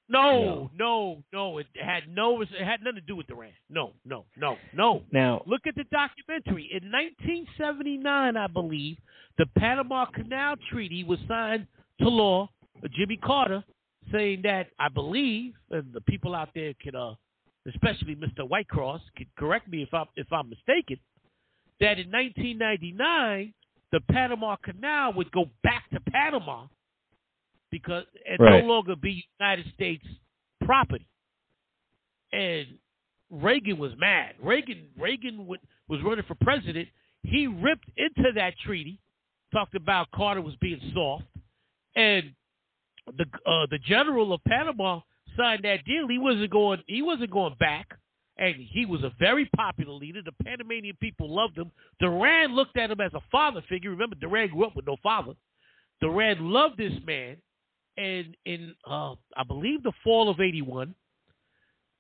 [0.08, 1.58] No, no, no.
[1.58, 2.42] It had no.
[2.42, 3.52] It had nothing to do with Duran.
[3.70, 5.02] No, no, no, no.
[5.10, 6.68] Now, Look at the documentary.
[6.70, 8.98] In 1979, I believe,
[9.38, 11.66] the Panama Canal Treaty was signed
[12.00, 12.50] to law.
[12.84, 13.64] uh, Jimmy Carter
[14.12, 17.14] saying that I believe, and the people out there can, uh,
[17.66, 18.46] especially Mr.
[18.46, 20.98] Whitecross, could correct me if I'm if I'm mistaken,
[21.80, 23.54] that in 1999
[23.90, 26.66] the Panama Canal would go back to Panama
[27.74, 28.62] because and Right.
[28.62, 30.06] no longer be United States
[30.64, 31.06] property.
[32.32, 32.78] And
[33.30, 34.36] Reagan was mad.
[34.40, 36.88] Reagan Reagan would, was running for president.
[37.24, 39.00] He ripped into that treaty,
[39.52, 41.24] talked about Carter was being soft,
[41.96, 42.32] and
[43.18, 45.00] the uh, the general of Panama
[45.36, 46.06] signed that deal.
[46.06, 46.80] He wasn't going.
[46.86, 47.88] He wasn't going back,
[48.38, 50.20] and he was a very popular leader.
[50.24, 51.72] The Panamanian people loved him.
[51.98, 53.90] Duran looked at him as a father figure.
[53.90, 55.32] Remember, Duran grew up with no father.
[56.00, 57.36] Duran loved this man,
[57.96, 60.94] and in uh, I believe the fall of '81,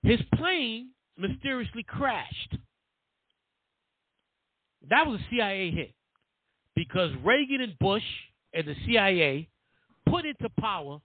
[0.02, 2.56] his plane mysteriously crashed.
[4.90, 5.94] That was a CIA hit
[6.76, 8.02] because Reagan and Bush
[8.52, 9.48] and the CIA
[10.08, 11.00] put into power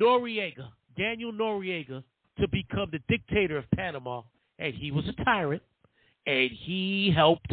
[0.00, 2.02] Noriega, Daniel Noriega,
[2.38, 4.22] to become the dictator of Panama,
[4.58, 5.62] and he was a tyrant,
[6.26, 7.52] and he helped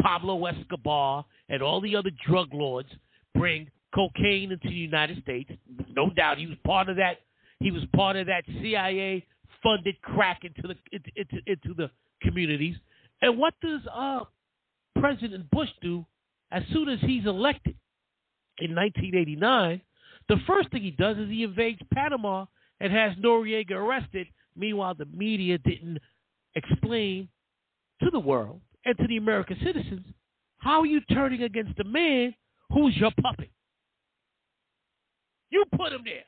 [0.00, 2.88] Pablo Escobar and all the other drug lords
[3.34, 5.50] bring cocaine into the United States.
[5.90, 7.18] No doubt, he was part of that.
[7.60, 9.24] He was part of that CIA
[9.62, 11.90] funded crack into the into, into, into the
[12.22, 12.76] communities.
[13.22, 14.20] And what does uh,
[14.98, 16.04] President Bush do
[16.50, 17.76] as soon as he's elected
[18.58, 19.80] in 1989?
[20.28, 22.46] The first thing he does is he invades Panama
[22.80, 24.26] and has Noriega arrested.
[24.56, 25.98] Meanwhile, the media didn't
[26.54, 27.28] explain
[28.02, 30.06] to the world and to the American citizens
[30.58, 32.34] how are you turning against a man
[32.72, 33.50] who's your puppet?
[35.54, 36.24] You put them there.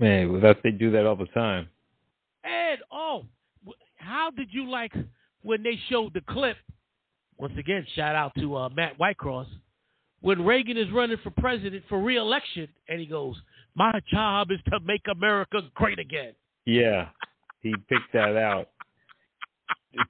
[0.00, 1.68] man, without they do that all the time.
[2.42, 3.24] And oh,
[3.94, 4.92] how did you like
[5.42, 6.56] when they showed the clip?
[7.38, 9.46] Once again, shout out to uh, Matt Whitecross
[10.22, 13.36] when Reagan is running for president for reelection, and he goes,
[13.76, 16.32] "My job is to make America great again."
[16.66, 17.10] Yeah,
[17.60, 18.70] he picked that out.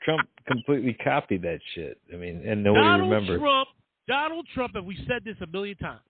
[0.06, 2.00] Trump completely copied that shit.
[2.10, 3.40] I mean, and nobody Donald remembers.
[3.40, 3.68] Trump,
[4.08, 6.00] Donald Trump, and we said this a million times.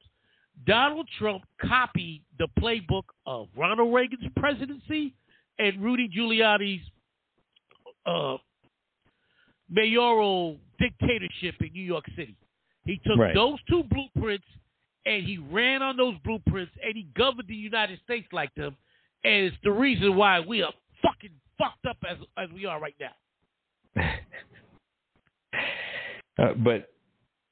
[0.67, 5.15] Donald Trump copied the playbook of Ronald Reagan's presidency
[5.59, 6.83] and Rudy Giuliani's
[8.07, 8.37] uh,
[9.69, 12.37] mayoral dictatorship in New York City.
[12.85, 13.35] He took Right.
[13.35, 14.47] those two blueprints
[15.07, 18.77] and he ran on those blueprints and he governed the United States like them.
[19.25, 22.97] And it's the reason why we are fucking fucked up as as we are right
[23.01, 23.15] now.
[26.38, 26.93] uh, but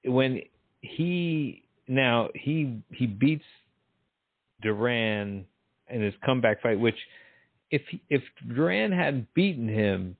[0.05, 0.43] when
[0.81, 3.45] he now he he beats
[4.63, 5.45] Duran
[5.89, 6.97] in his comeback fight, which
[7.71, 10.17] if he- if Duran hadn't beaten him,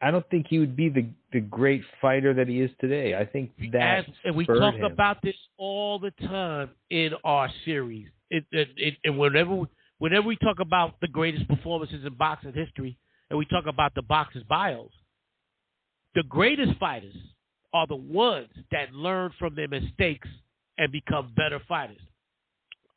[0.00, 3.14] I don't think he would be the the great fighter that he is today.
[3.14, 4.84] I think that As- and we talk him.
[4.84, 8.08] about this all the time in our series.
[8.30, 9.66] It, it, it, and whenever
[9.98, 12.98] whenever we talk about the greatest performances in boxing history,
[13.30, 14.92] and we talk about the boxers' bios,
[16.14, 17.16] the greatest fighters
[17.72, 20.28] are the ones that learn from their mistakes
[20.78, 22.00] and become better fighters.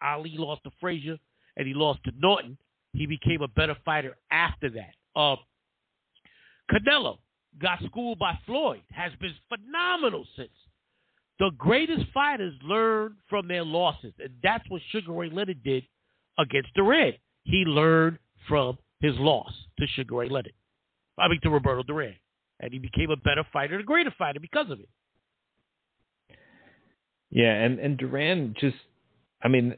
[0.01, 1.17] Ali lost to Frazier,
[1.57, 2.57] and he lost to Norton.
[2.93, 4.93] He became a better fighter after that.
[5.15, 5.35] Uh,
[6.71, 7.17] Canelo
[7.61, 10.49] got schooled by Floyd, has been phenomenal since.
[11.39, 15.83] The greatest fighters learn from their losses, and that's what Sugar Ray Leonard did
[16.37, 17.13] against Duran.
[17.43, 20.53] He learned from his loss to Sugar Ray Leonard.
[21.17, 22.15] I mean, to Roberto Duran.
[22.59, 24.89] And he became a better fighter, a greater fighter because of it.
[27.31, 28.75] Yeah, and and Duran just,
[29.41, 29.75] I mean,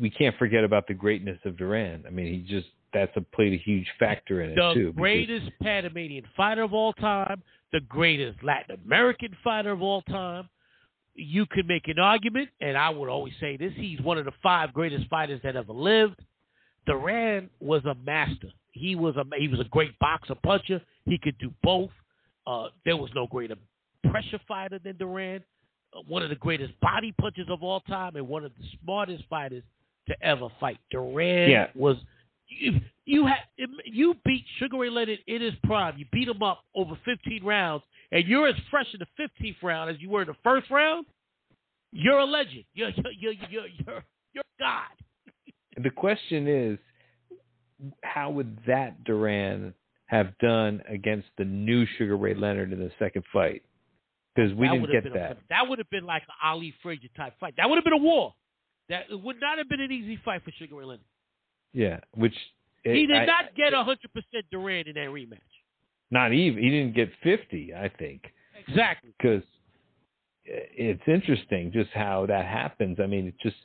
[0.00, 2.04] we can't forget about the greatness of Duran.
[2.06, 4.86] I mean, he just that's a played a huge factor in it the too.
[4.92, 10.48] because- greatest Panamanian fighter of all time, the greatest Latin American fighter of all time.
[11.14, 14.32] You could make an argument, and I would always say this: he's one of the
[14.42, 16.20] five greatest fighters that ever lived.
[16.86, 18.48] Duran was a master.
[18.72, 20.80] He was a he was a great boxer puncher.
[21.04, 21.90] He could do both.
[22.46, 23.56] Uh, there was no greater
[24.10, 25.42] pressure fighter than Duran.
[26.06, 29.62] One of the greatest body punchers of all time, and one of the smartest fighters
[30.08, 30.78] to ever fight.
[30.90, 31.66] Duran Yeah.
[31.74, 31.96] was
[32.48, 33.38] you you had
[33.84, 35.96] you beat Sugar Ray Leonard in his prime.
[35.98, 39.90] You beat him up over 15 rounds, and you're as fresh in the 15th round
[39.90, 41.06] as you were in the first round.
[41.92, 42.64] You're a legend.
[42.74, 44.86] You're you're you're you're you're, you're God.
[45.82, 46.78] the question is,
[48.04, 49.74] how would that Duran
[50.06, 53.62] have done against the new Sugar Ray Leonard in the second fight?
[54.34, 55.32] Because we that didn't get that.
[55.32, 57.54] A, that would have been like an Ali Frazier type fight.
[57.56, 58.34] That would have been a war.
[58.88, 61.04] That it would not have been an easy fight for Sugar Ray Leonard.
[61.72, 62.34] yeah, which
[62.84, 63.96] He did I- not get 100%
[64.50, 65.38] Duran in that rematch.
[66.10, 66.62] Not even.
[66.62, 67.72] He didn't get fifty.
[67.74, 68.32] I think.
[68.66, 69.10] Exactly.
[69.16, 69.42] because
[70.44, 72.98] it's interesting just how that happens.
[73.00, 73.56] I mean, it just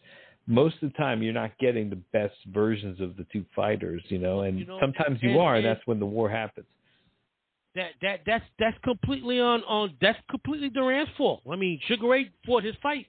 [0.47, 4.19] most of the time you're not getting the best versions of the two fighters, you
[4.19, 6.67] know, and You know, sometimes you are, and- and that's when the war happens.
[7.75, 11.41] That that that's that's completely on on that's completely Duran's fault.
[11.51, 13.07] I mean, Sugar Ray fought his fight.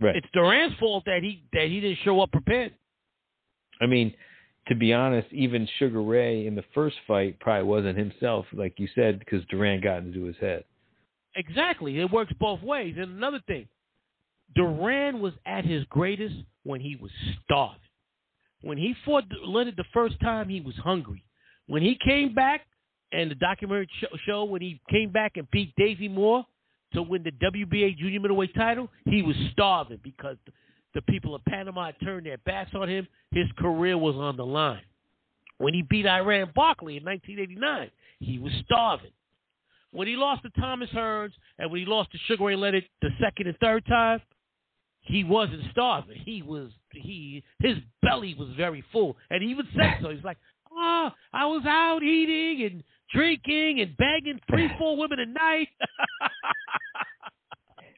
[0.00, 0.16] Right.
[0.16, 2.74] It's Duran's fault that he that he didn't show up prepared.
[3.80, 4.14] I mean,
[4.68, 8.88] to be honest, even Sugar Ray in the first fight probably wasn't himself, like you
[8.94, 10.64] said, because Duran got into his head.
[11.36, 11.98] Exactly.
[12.00, 12.94] It works both ways.
[12.96, 13.68] And another thing,
[14.54, 17.10] Duran was at his greatest when he was
[17.44, 17.80] starving.
[18.62, 21.22] When he fought Leonard the first time, he was hungry.
[21.66, 22.62] When he came back,
[23.14, 23.88] and the documentary
[24.26, 26.44] show, when he came back and beat Davey Moore
[26.94, 30.36] to win the WBA junior middleweight title, he was starving because
[30.94, 33.06] the, people of Panama had turned their backs on him.
[33.32, 34.82] His career was on the line.
[35.58, 39.10] When he beat Iran Barkley in 1989, he was starving.
[39.92, 43.10] When he lost to Thomas Hearns and when he lost to Sugar Ray Leonard the
[43.20, 44.20] second and third time,
[45.02, 46.16] he wasn't starving.
[46.24, 50.08] He was he his belly was very full, and he even said so.
[50.08, 50.38] He's like,
[50.72, 55.68] "Oh, I was out eating and drinking and banging three, four women a night."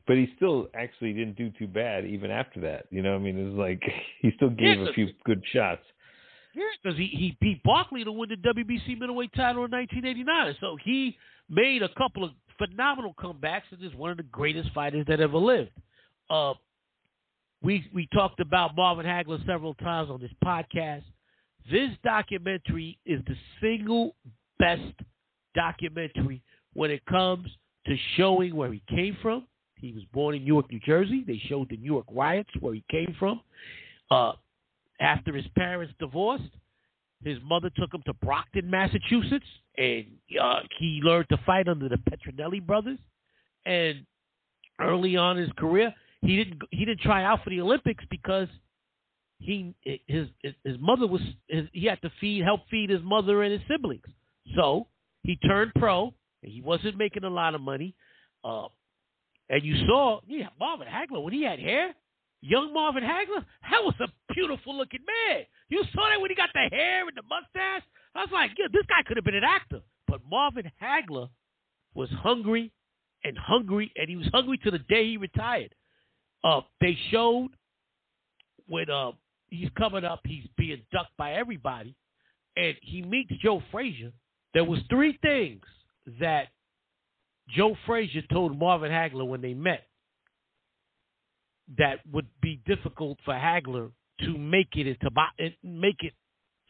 [0.07, 2.87] But he still actually didn't do too bad even after that.
[2.91, 3.83] You know, what I mean, it was like
[4.23, 5.83] he still gave Yeah, a few good shots.
[6.55, 10.55] because he, he beat Barkley to win the WBC middleweight title in 1989.
[10.61, 11.17] So he
[11.51, 15.39] made a couple of phenomenal comebacks and is one of the greatest fighters that ever
[15.39, 15.71] lived.
[16.31, 16.55] Uh,
[17.63, 21.03] we we talked about Marvin Hagler several times on this podcast.
[21.69, 24.15] This documentary is the single
[24.59, 24.83] best
[25.55, 26.43] documentary
[26.75, 27.49] when it comes
[27.87, 29.47] to showing where he came from.
[29.77, 31.25] He was born in Newark, New Jersey.
[31.27, 33.41] They showed the Newark riots where he came from.
[34.11, 34.33] Uh,
[35.01, 36.51] after his parents divorced,
[37.25, 40.07] his mother took him to Brockton, Massachusetts, and
[40.41, 42.99] uh, he learned to fight under the Petronelli brothers.
[43.65, 44.07] And
[44.81, 45.93] early on in his career,
[46.23, 48.49] he didn't he didn't try out for the Olympics because
[49.39, 49.75] he
[50.07, 53.63] his his mother was his, he had to feed help feed his mother and his
[53.69, 54.05] siblings.
[54.55, 54.87] So
[55.23, 56.15] he turned pro.
[56.43, 57.95] And he wasn't making a lot of money.
[58.45, 58.69] Uh,
[59.49, 61.95] and you saw, yeah, Marvin Hagler when he had hair.
[62.43, 65.45] Young Marvin Hagler, that was a beautiful looking man.
[65.69, 67.83] You saw that when he got the hair and the mustache.
[68.15, 69.81] I was like, yeah, this guy could have been an actor.
[70.07, 71.29] But Marvin Hagler
[71.95, 72.73] was hungry
[73.25, 75.75] and hungry, and he was hungry to the day he retired.
[76.45, 77.49] Uh, they showed
[78.69, 79.13] when uh,
[79.49, 81.97] he's coming up, he's being ducked by everybody,
[82.57, 84.13] and he meets Joe Frazier.
[84.55, 85.63] There was three things
[86.21, 86.49] that
[87.55, 89.87] Joe Frazier told Marvin Hagler when they met
[91.79, 96.15] that would be difficult for Hagler to make it into eh, make it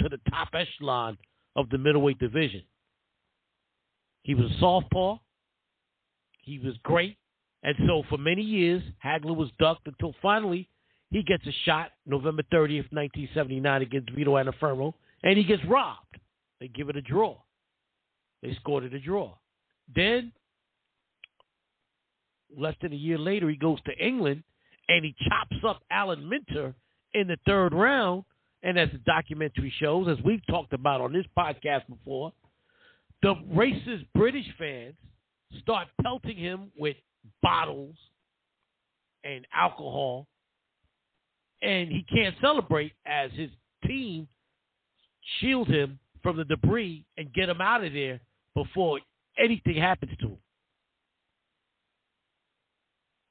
[0.01, 1.17] to the top echelon
[1.55, 2.63] of the middleweight division.
[4.23, 5.19] He was a southpaw.
[6.43, 7.17] He was great.
[7.63, 10.69] And so for many years, Hagler was ducked until finally
[11.11, 16.19] he gets a shot November 30th, 1979 against Vito Antuofermo, and he gets robbed.
[16.61, 17.37] They give it a draw.
[18.43, 19.35] They scored it a draw.
[19.95, 20.33] Then,
[22.57, 24.43] less than a year later, he goes to England
[24.89, 26.75] and he chops up Alan Minter
[27.15, 28.25] in the third round.
[28.63, 32.33] And as the documentary shows, as we've talked about on this podcast before,
[33.23, 34.95] the racist British fans
[35.61, 36.97] start pelting him with
[37.43, 37.97] bottles
[39.25, 40.27] and alcohol,
[41.63, 43.51] and he can't celebrate as his
[43.87, 44.29] team
[45.41, 48.21] shield him from the debris and get him out of there
[48.55, 49.01] before
[49.39, 50.39] anything happens to him.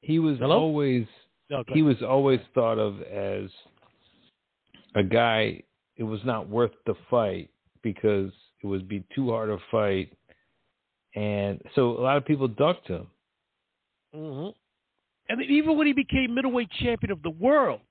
[0.01, 0.59] He was Hello?
[0.59, 1.05] always
[1.49, 3.49] No, he was always thought of as
[4.95, 5.61] a guy
[5.97, 7.49] it was not worth the fight
[7.81, 8.31] because
[8.63, 10.11] it would be too hard a fight
[11.15, 13.07] and so a lot of people ducked him
[14.13, 14.49] hmm
[15.29, 17.81] And even when he became middleweight champion of the world,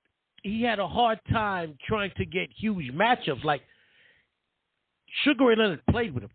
[0.43, 3.45] he had a hard time trying to get huge matchups.
[3.45, 3.63] Like
[5.23, 6.31] Sugar Ray Leonard played with him.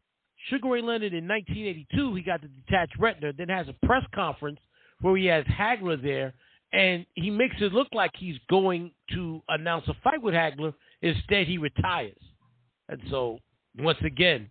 [0.50, 4.60] Sugar Ray Leonard in 1982, he got the detached retina, then has a press conference
[5.02, 6.34] where he has Hagler there,
[6.72, 10.74] and he makes it look like he's going to announce a fight with Hagler.
[11.02, 12.18] Instead, he retires.
[12.88, 13.40] And so,
[13.78, 14.50] once again,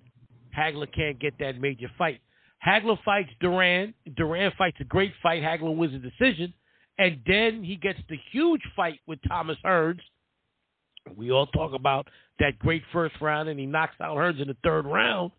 [0.57, 2.21] Hagler can't get that major fight.
[2.67, 3.95] Hagler fights Duran.
[4.17, 5.43] Duran fights a great fight.
[5.43, 6.53] Hagler wins a decision.
[6.99, 10.01] And then he gets the huge fight with Thomas Hearns.
[11.17, 14.57] We all talk about that great first round, and he knocks out Hearns in the
[14.63, 15.33] third round.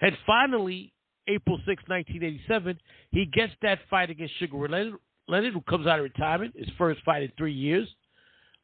[0.00, 0.92] And finally,
[1.28, 2.78] April 6, 1987,
[3.10, 4.94] he gets that fight against Sugar Leonard,
[5.28, 7.88] Leonard, who comes out of retirement, his first fight in three years.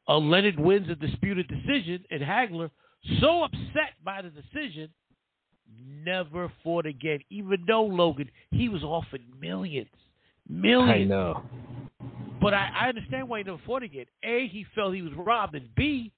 [0.07, 2.69] Uh, Leonard wins a disputed decision, and Hagler,
[3.19, 4.89] so upset by the decision,
[6.03, 7.19] never fought again.
[7.29, 9.89] Even though Logan, he was offered millions,
[10.47, 10.91] millions.
[10.91, 11.43] i know
[12.41, 14.05] But I, I understand why he never fought again.
[14.23, 16.11] A, he felt he was robbed, and B,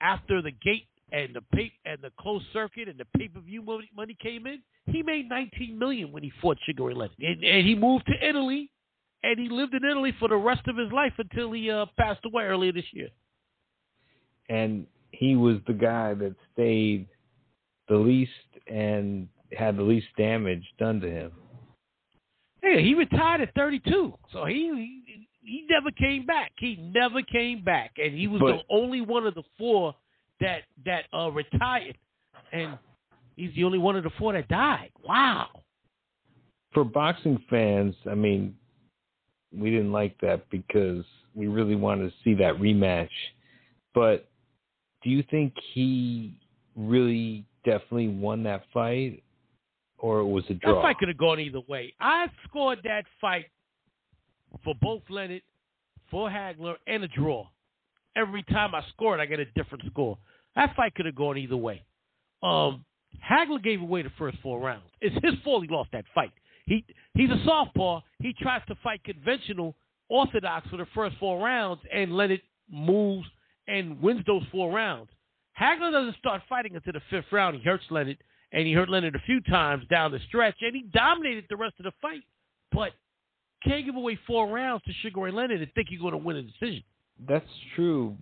[0.00, 3.62] after the gate and the pay, and the closed circuit and the pay per view
[3.62, 7.42] money, money came in, he made 19 million when he fought Sugar Ray Leonard, and,
[7.44, 8.70] and he moved to Italy,
[9.22, 12.20] and he lived in Italy for the rest of his life until he uh, passed
[12.24, 13.08] away earlier this year.
[14.48, 17.06] and he was the guy that stayed
[17.88, 18.30] the least
[18.66, 21.32] and had the least damage done to him
[22.62, 26.52] Yeah, he retired at 32, so he he, he never came back.
[26.58, 29.94] He never came back, and he was But- the only one of the four
[30.40, 31.96] that that uh, retired,
[32.52, 32.78] and
[33.36, 34.90] he's the only one of the four that died.
[35.02, 35.48] Wow.
[36.74, 38.54] for boxing fans, I mean,
[39.56, 41.02] we didn't like that because
[41.34, 43.08] we really wanted to see that rematch.
[43.94, 44.28] But
[45.02, 46.34] do you think he
[46.76, 49.22] really definitely won that fight,
[49.98, 50.74] or it was a draw?
[50.74, 51.94] That fight could have gone either way.
[51.98, 53.46] I scored that fight
[54.64, 55.42] for both Leonard,
[56.10, 57.46] for Hagler, and a draw.
[58.16, 60.18] Every time I scored, I get a different score.
[60.56, 61.84] That fight could have gone either way.
[62.42, 62.84] Um,
[63.28, 64.90] Hagler gave away the first four rounds.
[65.00, 66.32] It's his fault he lost that fight.
[66.66, 66.84] He
[67.14, 68.00] he's a southpaw.
[68.20, 69.74] He tries to fight conventional,
[70.08, 73.26] orthodox for the first four rounds, and Leonard moves
[73.66, 75.10] and wins those four rounds.
[75.58, 77.56] Hagler doesn't start fighting until the fifth round.
[77.56, 78.18] He hurts Leonard,
[78.52, 81.74] and he hurt Leonard a few times down the stretch, and he dominated the rest
[81.78, 82.22] of the fight.
[82.70, 82.92] But
[83.64, 86.36] can't give away four rounds to Sugar Ray Leonard and think you're going to win
[86.36, 86.82] a decision.
[87.28, 88.16] That's true,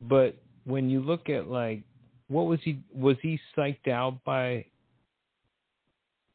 [0.00, 1.82] but when you look at like
[2.28, 4.66] what was he was he psyched out by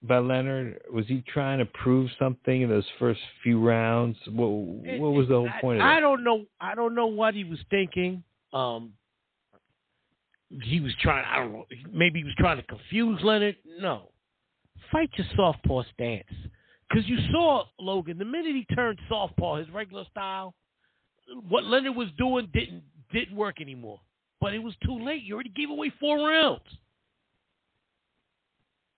[0.02, 0.82] by Leonard?
[0.91, 4.18] Was he trying to prove something in those first few rounds?
[4.28, 6.46] What what was the whole I- point of I don't know.
[6.60, 8.24] I don't know what he was thinking.
[8.52, 8.94] Um,
[10.62, 11.26] he was trying.
[11.26, 11.66] I don't know.
[11.91, 13.56] Maybe he was trying to confuse Leonard.
[13.80, 14.10] No,
[14.91, 16.28] fight your southpaw stance.
[16.94, 20.54] Because you saw Logan the minute he turned southpaw, his regular style,
[21.48, 24.00] what Leonard was doing didn't didn't work anymore.
[24.39, 25.24] But it was too late.
[25.24, 26.62] You already gave away four rounds.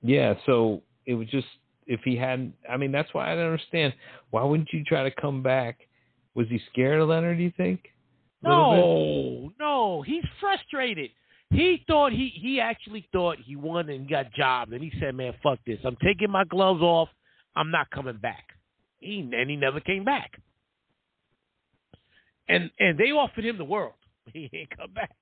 [0.01, 1.47] Yeah, so it was just
[1.87, 2.53] if he hadn't.
[2.69, 3.93] I mean, that's why I don't understand.
[4.31, 5.87] Why wouldn't you try to come back?
[6.33, 7.37] Was he scared of Leonard?
[7.37, 7.79] Do you think?
[8.43, 11.11] No, no, he's frustrated.
[11.49, 15.33] He thought he he actually thought he won and got jobbed, and he said, "Man,
[15.41, 15.79] fuck this.
[15.85, 17.07] I'm taking my gloves off.
[17.55, 18.49] I'm not coming back."
[18.99, 20.39] He and he never came back.
[22.47, 23.93] And and they offered him the world.
[24.33, 25.15] He ain't come back.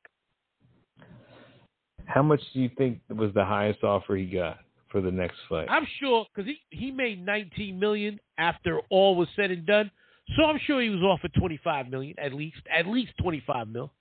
[2.05, 4.59] How much do you think was the highest offer he got
[4.89, 5.67] for the next fight?
[5.69, 9.91] I'm sure because he he made 19 million after all was said and done.
[10.37, 13.91] So I'm sure he was offered 25 million at least, at least 25 mil.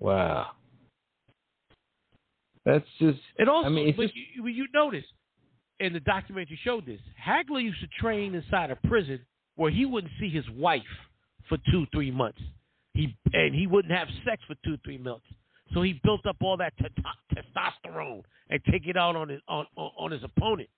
[0.00, 0.48] Wow.
[2.64, 3.20] That's just.
[3.38, 5.04] And also, I mean, but just, you, you notice,
[5.80, 7.00] and the documentary showed this.
[7.24, 9.20] Hagler used to train inside a prison
[9.56, 10.82] where he wouldn't see his wife
[11.48, 12.40] for two, three months.
[12.94, 15.26] He and he wouldn't have sex for two, three months.
[15.72, 19.40] So he built up all that t- t- testosterone and take it out on his
[19.48, 20.68] on, on his opponent.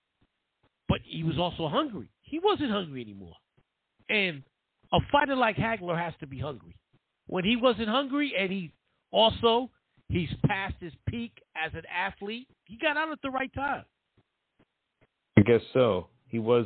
[0.89, 2.09] But he was also hungry.
[2.21, 3.35] He wasn't hungry anymore.
[4.09, 4.41] And
[4.93, 6.75] a fighter like Hagler has to be hungry.
[7.27, 8.71] When he wasn't hungry, and he
[9.11, 9.69] also
[10.09, 13.83] he's past his peak as an athlete, he got out at the right time.
[15.37, 16.07] I guess so.
[16.27, 16.65] He was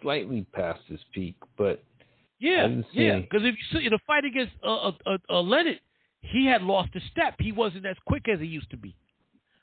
[0.00, 1.82] slightly past his peak, but
[2.40, 3.20] Yeah, yeah.
[3.20, 5.80] Because if you see a fight against uh, uh, uh, uh, Leonard,
[6.20, 7.34] he had lost a step.
[7.38, 8.96] He wasn't as quick as he used to be.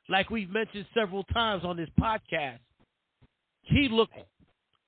[0.08, 2.60] Like we've mentioned several times on this podcast,
[3.64, 4.14] he looked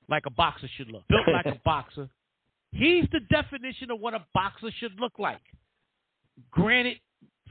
[0.10, 2.10] like a boxer should look, built like a boxer.
[2.72, 5.42] He's the definition of what a boxer should look like.
[6.52, 6.98] Granted,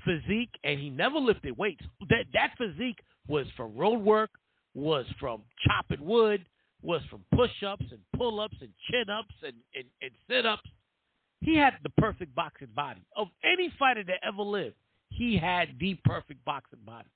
[0.04, 1.82] physique, and he never lifted weights.
[2.08, 4.30] That that physique was for road work,
[4.74, 6.44] was from chopping wood,
[6.82, 10.68] was from push-ups and pull-ups and chin-ups and, and, and sit-ups.
[11.40, 13.02] He had the perfect boxing body.
[13.16, 14.76] Of any fighter that ever lived,
[15.10, 17.08] he had the perfect boxing body.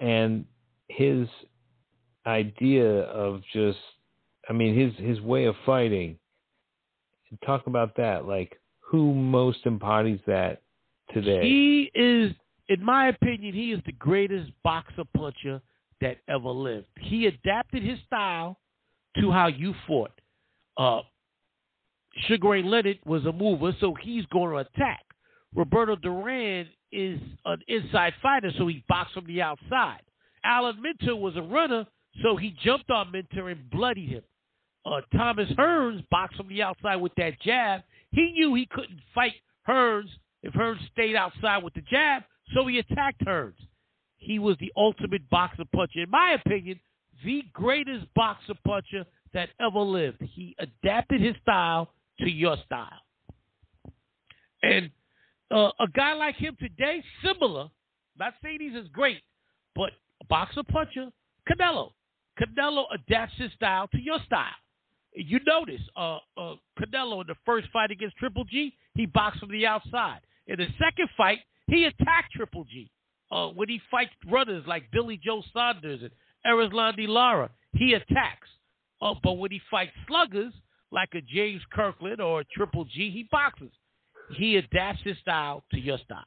[0.00, 0.44] and
[0.88, 1.28] his
[2.26, 3.78] idea of just
[4.48, 6.18] I mean his his way of fighting
[7.44, 10.62] talk about that like who most embodies that
[11.12, 12.32] today He is,
[12.68, 15.60] in my opinion, he is the greatest boxer puncher
[16.00, 16.86] that ever lived.
[17.00, 18.58] He adapted his style
[19.18, 20.12] to how you fought.
[20.76, 21.00] Uh,
[22.28, 25.04] Sugar Ray Leonard was a mover, so he's going to attack.
[25.54, 30.00] Roberto Duran is an inside fighter, so he boxed from the outside.
[30.44, 31.86] Alan Minter was a runner,
[32.22, 34.22] so he jumped on Minter and bloodied him.
[34.86, 37.82] Uh, Thomas Hearns boxed from the outside with that jab.
[38.12, 39.32] He knew he couldn't fight
[39.66, 40.08] Hearns
[40.42, 42.22] if Hearns stayed outside with the jab,
[42.54, 43.54] so he attacked Hearns.
[44.16, 46.02] He was the ultimate boxer puncher.
[46.02, 46.80] In my opinion,
[47.24, 50.22] the greatest boxer puncher that ever lived.
[50.22, 51.90] He adapted his style
[52.20, 53.00] to your style.
[54.62, 54.90] And
[55.50, 57.68] uh, a guy like him today, similar,
[58.18, 59.20] not saying he's as great,
[59.74, 59.90] but
[60.22, 61.08] a boxer puncher,
[61.50, 61.90] Canelo.
[62.40, 64.54] Canelo adapts his style to your style.
[65.14, 69.50] You notice, uh, uh, Canelo in the first fight against Triple G, he boxed from
[69.50, 70.20] the outside.
[70.46, 72.90] In the second fight, he attacked Triple G.
[73.30, 76.10] Uh, when he fights runners like Billy Joe Saunders and
[76.46, 78.48] Erislandy Lara, he attacks.
[79.00, 80.52] Uh, but when he fights sluggers
[80.92, 83.72] like a James Kirkland or a Triple G, he boxes.
[84.36, 86.24] He adapts his style to your style.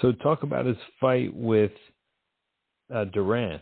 [0.00, 1.72] so talk about his fight with
[2.92, 3.60] uh, Duran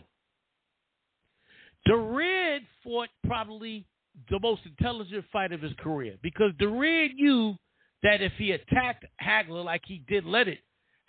[1.85, 3.85] Duran fought probably
[4.29, 7.55] the most intelligent fight of his career because Duran knew
[8.03, 10.59] that if he attacked Hagler like he did let it,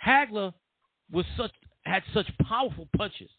[0.04, 0.52] Hagler
[1.10, 1.52] was such
[1.84, 3.30] had such powerful punches.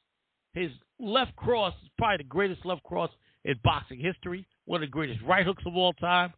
[0.53, 3.09] His left cross is probably the greatest left cross
[3.45, 6.33] in boxing history, one of the greatest right hooks of all time.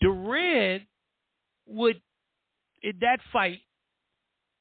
[0.00, 0.86] Duran
[1.66, 2.00] would,
[2.82, 3.60] in that fight,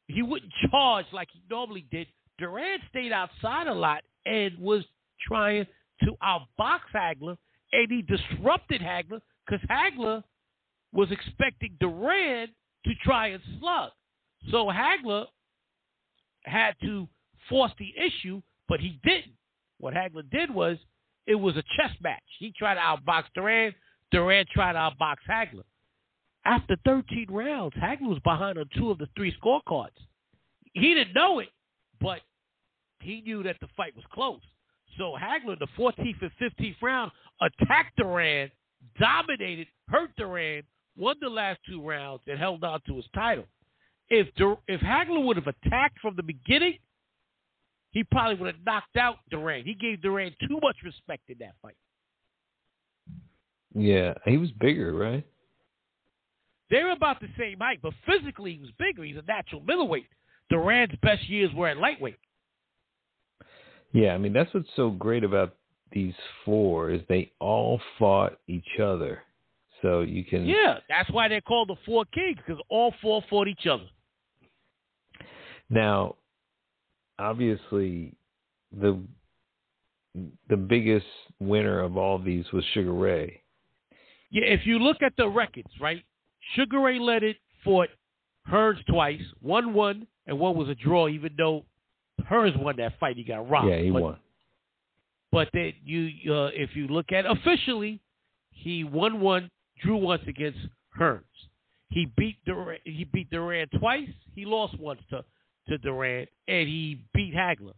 [0.08, 2.08] he wouldn't charge like he normally did.
[2.40, 4.84] Duran stayed outside a lot and was
[5.28, 5.66] trying
[6.04, 7.38] to outbox Hagler,
[7.74, 10.24] and he disrupted Hagler because Hagler
[10.94, 12.50] was expecting Duran
[12.86, 13.92] to try and slug.
[14.52, 15.26] So Hagler
[16.44, 17.08] had to
[17.50, 19.34] force the issue, but he didn't.
[19.80, 20.78] What Hagler did was
[21.26, 22.24] it was a chess match.
[22.40, 23.74] He tried to outbox Duran.
[24.12, 25.64] Duran tried to outbox Hagler.
[26.46, 29.90] After 13 rounds, Hagler was behind on two of the three scorecards.
[30.74, 31.50] He didn't know it,
[32.00, 32.22] but
[33.02, 34.40] he knew that the fight was close.
[34.98, 37.12] So Hagler, the 14th and 15th round,
[37.42, 38.50] attacked Duran,
[39.00, 40.64] dominated, hurt Duran,
[40.98, 43.46] won the last two rounds, and held on to his title.
[44.10, 46.78] If Dur- if Hagler would have attacked from the beginning,
[47.92, 49.66] he probably would have knocked out Duran.
[49.66, 51.78] He gave Duran too much respect in that fight.
[53.74, 55.26] Yeah, he was bigger, right?
[56.70, 59.04] They were about the same height, but physically he was bigger.
[59.04, 60.08] He's a natural middleweight.
[60.50, 62.18] Duran's best years were at lightweight.
[63.94, 65.56] Yeah, I mean that's what's so great about
[65.92, 69.24] these four is they all fought each other.
[69.82, 73.48] So you can Yeah, that's why they're called the Four Kings because all four fought
[73.48, 73.86] each other.
[75.70, 76.16] Now,
[77.20, 78.16] obviously,
[78.72, 79.02] the
[80.50, 81.06] the biggest
[81.40, 83.44] winner of all these was Sugar Ray.
[84.32, 86.04] Yeah, if you look at the records, right?
[86.56, 87.90] Sugar Ray Leonard fought
[88.52, 91.08] Hearns twice, one one, and one was a draw.
[91.08, 91.66] Even though
[92.30, 93.70] Hearns won that fight, he got robbed.
[93.70, 94.18] Yeah, he but, won.
[95.32, 98.00] But that you, uh, if you look at officially,
[98.52, 99.52] he won one,
[99.82, 100.60] drew once against
[101.00, 101.22] Hearns.
[101.90, 102.80] He beat Duran.
[102.84, 104.10] He beat Duran twice.
[104.36, 105.24] He lost once to
[105.68, 107.74] to Duran, and he beat Hagler.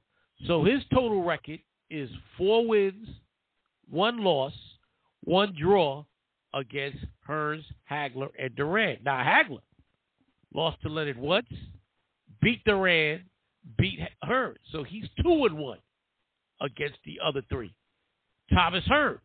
[0.46, 3.08] So his total record is four wins,
[3.90, 4.54] one loss,
[5.24, 6.06] one draw
[6.54, 8.98] against Hearns, Hagler, and Duran.
[9.04, 9.62] Now Hagler
[10.54, 11.50] lost to Leonard once,
[12.42, 13.24] beat Duran,
[13.78, 14.58] beat Hearns.
[14.72, 15.80] So he's two and one
[16.62, 17.74] against the other three.
[18.54, 19.20] Thomas Hearns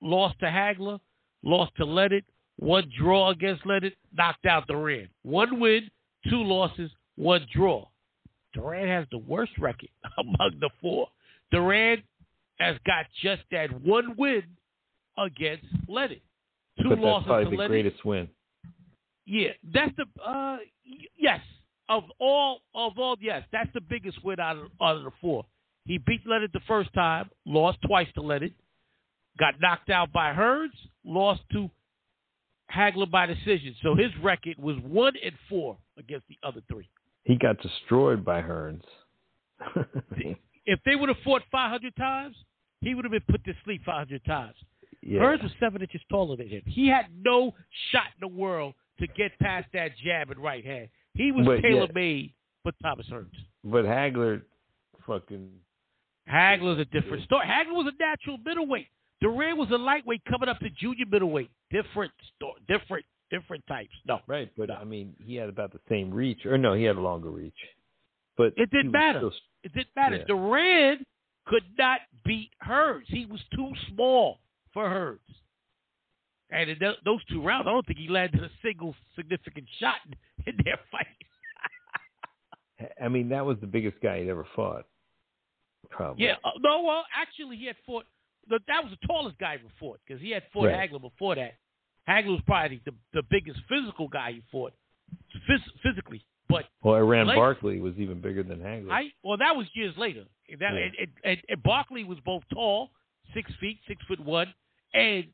[0.00, 0.98] lost to Hagler,
[1.44, 2.24] lost to Leonard,
[2.56, 5.08] one draw against Leonard, knocked out Duran.
[5.22, 5.90] One win,
[6.28, 7.86] two losses, one draw.
[8.54, 11.08] Duran has the worst record among the four.
[11.50, 12.02] Duran
[12.58, 14.42] has got just that one win
[15.18, 16.20] against Leonard.
[16.80, 18.28] Two but losses that's probably to the greatest win.
[19.26, 20.58] Yeah, that's the uh
[21.16, 21.40] yes
[21.88, 25.44] of all of all yes that's the biggest win out of out of the four.
[25.86, 28.54] He beat Leonard the first time, lost twice to Leonard,
[29.38, 30.72] got knocked out by Hearns,
[31.04, 31.70] lost to
[32.74, 33.74] Hagler by decision.
[33.82, 36.88] So his record was one and four against the other three.
[37.24, 38.82] He got destroyed by Hearns.
[40.66, 42.36] If they would have fought 500 times,
[42.80, 44.54] he would have been put to sleep 500 times.
[45.02, 45.20] yeah.
[45.20, 46.62] Hearns was seven inches taller than him.
[46.64, 47.52] He had no
[47.90, 50.88] shot in the world to get past that jab and right hand.
[51.12, 52.32] He was tailor made
[52.62, 53.28] for Thomas Hearns.
[53.62, 54.40] But Hagler,
[55.06, 55.50] fucking
[56.32, 57.46] Hagler's a different story.
[57.46, 58.86] Hagler was a natural middleweight.
[59.24, 61.50] Duran was a lightweight coming up to junior middleweight.
[61.70, 62.12] Different
[62.68, 63.94] different, different types.
[64.06, 64.50] No, right.
[64.56, 67.30] But I mean, he had about the same reach, or no, he had a longer
[67.30, 67.56] reach.
[68.36, 69.20] But It didn't matter.
[69.20, 70.16] still- it didn't matter.
[70.16, 70.24] Yeah.
[70.26, 71.06] Duran
[71.46, 73.06] could not beat Hearns.
[73.06, 74.40] He was too small
[74.74, 75.34] for Hearns.
[76.50, 79.96] And in th- those two rounds, I don't think he landed a single significant shot
[80.06, 80.14] in,
[80.52, 81.06] in their fight.
[83.02, 84.84] I mean, that was the biggest guy he'd ever fought.
[85.90, 86.26] Probably.
[86.26, 88.04] Yeah, uh, no, well, actually, he had fought.
[88.48, 90.90] The, that was the tallest guy he fought because he had fought Right.
[90.90, 91.54] Hagler before that.
[92.08, 94.72] Hagler was probably the, the biggest physical guy he fought,
[95.48, 96.24] phys- physically.
[96.48, 98.90] But Well, Iran Like- Barkley was even bigger than Hagler.
[98.92, 100.24] I well, that was years later.
[100.48, 100.68] That Yeah.
[100.68, 102.90] and, and, and, and Barkley was both tall,
[103.32, 104.52] six feet, six foot one,
[104.92, 105.24] and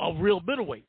[0.00, 0.86] a real middleweight.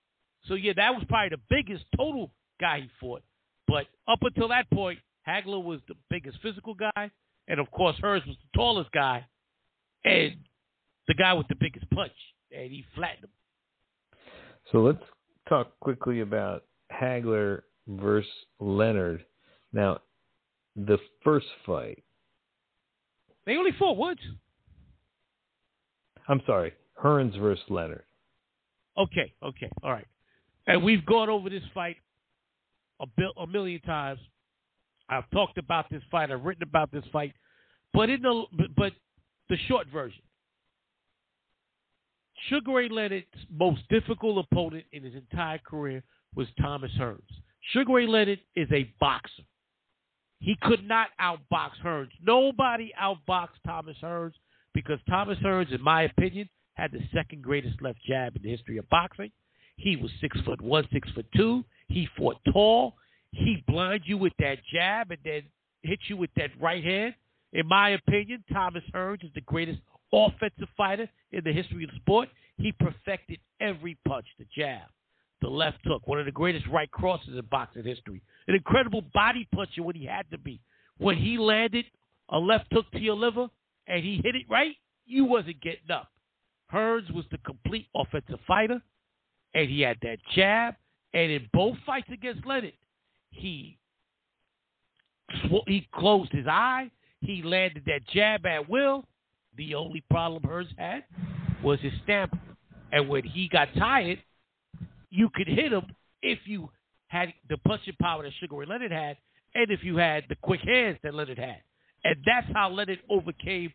[0.48, 3.22] So yeah, that was probably the biggest total guy he fought.
[3.68, 7.12] But up until that point, Hagler was the biggest physical guy,
[7.48, 9.26] and of course, Hearns was the tallest guy,
[10.06, 10.36] and
[11.10, 12.14] the guy with the biggest punch,
[12.55, 13.30] and he flattened him.
[14.72, 15.03] So let's
[15.49, 18.30] talk quickly about Hagler versus
[18.60, 19.26] Leonard.
[19.74, 19.99] Now,
[20.76, 22.03] the first fight.
[23.47, 24.20] They only fought once.
[26.28, 28.03] I'm sorry, Hearns versus Leonard.
[28.95, 30.07] Okay, okay, all right.
[30.68, 31.95] And we've gone over this fight
[33.01, 34.20] a, bil- a million times.
[35.10, 36.30] I've talked about this fight.
[36.30, 37.34] I've written about this fight,
[37.93, 38.93] but in the but- but
[39.49, 40.22] the short version,
[42.48, 46.04] Sugar Ray Leonard's most difficult opponent in his entire career
[46.36, 47.22] was Thomas Hearns.
[47.74, 49.44] Sugar Ray Leonard is a boxer.
[50.40, 52.10] He could not outbox Hearns.
[52.24, 54.34] Nobody outboxed Thomas Hearns
[54.74, 58.78] because Thomas Hearns, in my opinion, had the second greatest left jab in the history
[58.78, 59.32] of boxing.
[59.76, 61.64] He was six foot one, six foot two.
[61.88, 62.96] He fought tall.
[63.32, 65.44] He blind you with that jab and then
[65.84, 67.16] hit you with that right hand.
[67.52, 69.80] In my opinion, Thomas Hearns is the greatest
[70.14, 72.30] offensive fighter in the history of the sport.
[72.57, 74.88] He perfected every punch, the jab,
[75.41, 79.47] the left hook, one of the greatest right crosses in boxing history, an incredible body
[79.53, 80.60] puncher when he had to be.
[80.97, 81.86] When he landed
[82.30, 83.47] a left hook to your liver
[83.88, 86.10] and he hit it right, you wasn't getting up.
[86.72, 88.82] Hearns was the complete offensive fighter,
[89.55, 90.76] and he had that jab.
[91.14, 92.74] And in both fights against Leonard,
[93.32, 93.78] he
[95.45, 96.91] sw- he closed his eye.
[97.22, 99.05] He landed that jab at will.
[99.60, 101.03] The only problem Hearns had
[101.62, 102.34] was his stamp.
[102.93, 104.24] And when he got tired,
[105.10, 105.84] you could hit him
[106.22, 106.70] if you
[107.07, 109.18] had the punching power that Sugar Ray Leonard had,
[109.53, 111.57] and if you had the quick hands that Leonard had.
[112.05, 113.74] And that's how Leonard overcame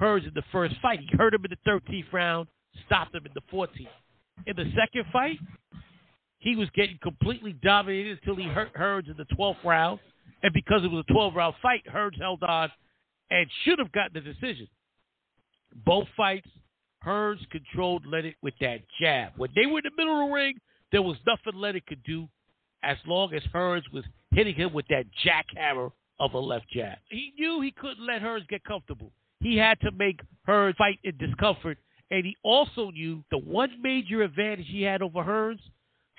[0.00, 1.00] Hearns in the first fight.
[1.00, 2.48] He hurt him in the 13th round,
[2.86, 3.88] stopped him in the 14th.
[4.46, 5.38] In the second fight,
[6.38, 10.00] he was getting completely dominated until he hurt Hearns in the 12th round.
[10.42, 12.70] And because it was a 12 round fight, Hearns held on
[13.30, 14.66] and should have gotten the decision.
[15.84, 16.48] Both fights,
[17.04, 19.32] Hearns controlled Leonard with that jab.
[19.36, 20.58] When they were in the middle of the ring,
[20.92, 22.28] there was nothing Leonard could do
[22.82, 26.98] as long as Hearns was hitting him with that jackhammer of a left jab.
[27.10, 29.12] He knew he couldn't let Hearns get comfortable.
[29.40, 31.78] He had to make Hearns fight in discomfort,
[32.10, 35.60] and he also knew the one major advantage he had over Hearns.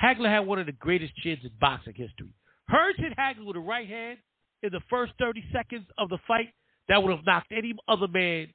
[0.01, 2.29] Hagler had one of the greatest chins in boxing history.
[2.69, 4.19] Hearns hit Hagler with a right hand
[4.61, 6.49] in the first 30 seconds of the fight
[6.87, 8.47] that would have knocked any other man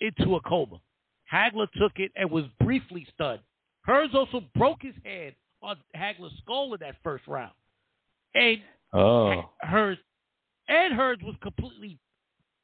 [0.00, 0.80] into a coma.
[1.32, 3.40] Hagler took it and was briefly stunned.
[3.86, 7.52] Hearns also broke his hand on Hagler's skull in that first round.
[8.34, 8.58] And
[8.92, 9.98] Oh, Hearns
[10.68, 11.98] and Hearns was completely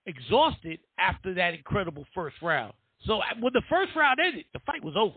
[0.06, 2.72] exhausted after that incredible first round.
[3.06, 5.16] So uh, when the first round ended, the fight was over.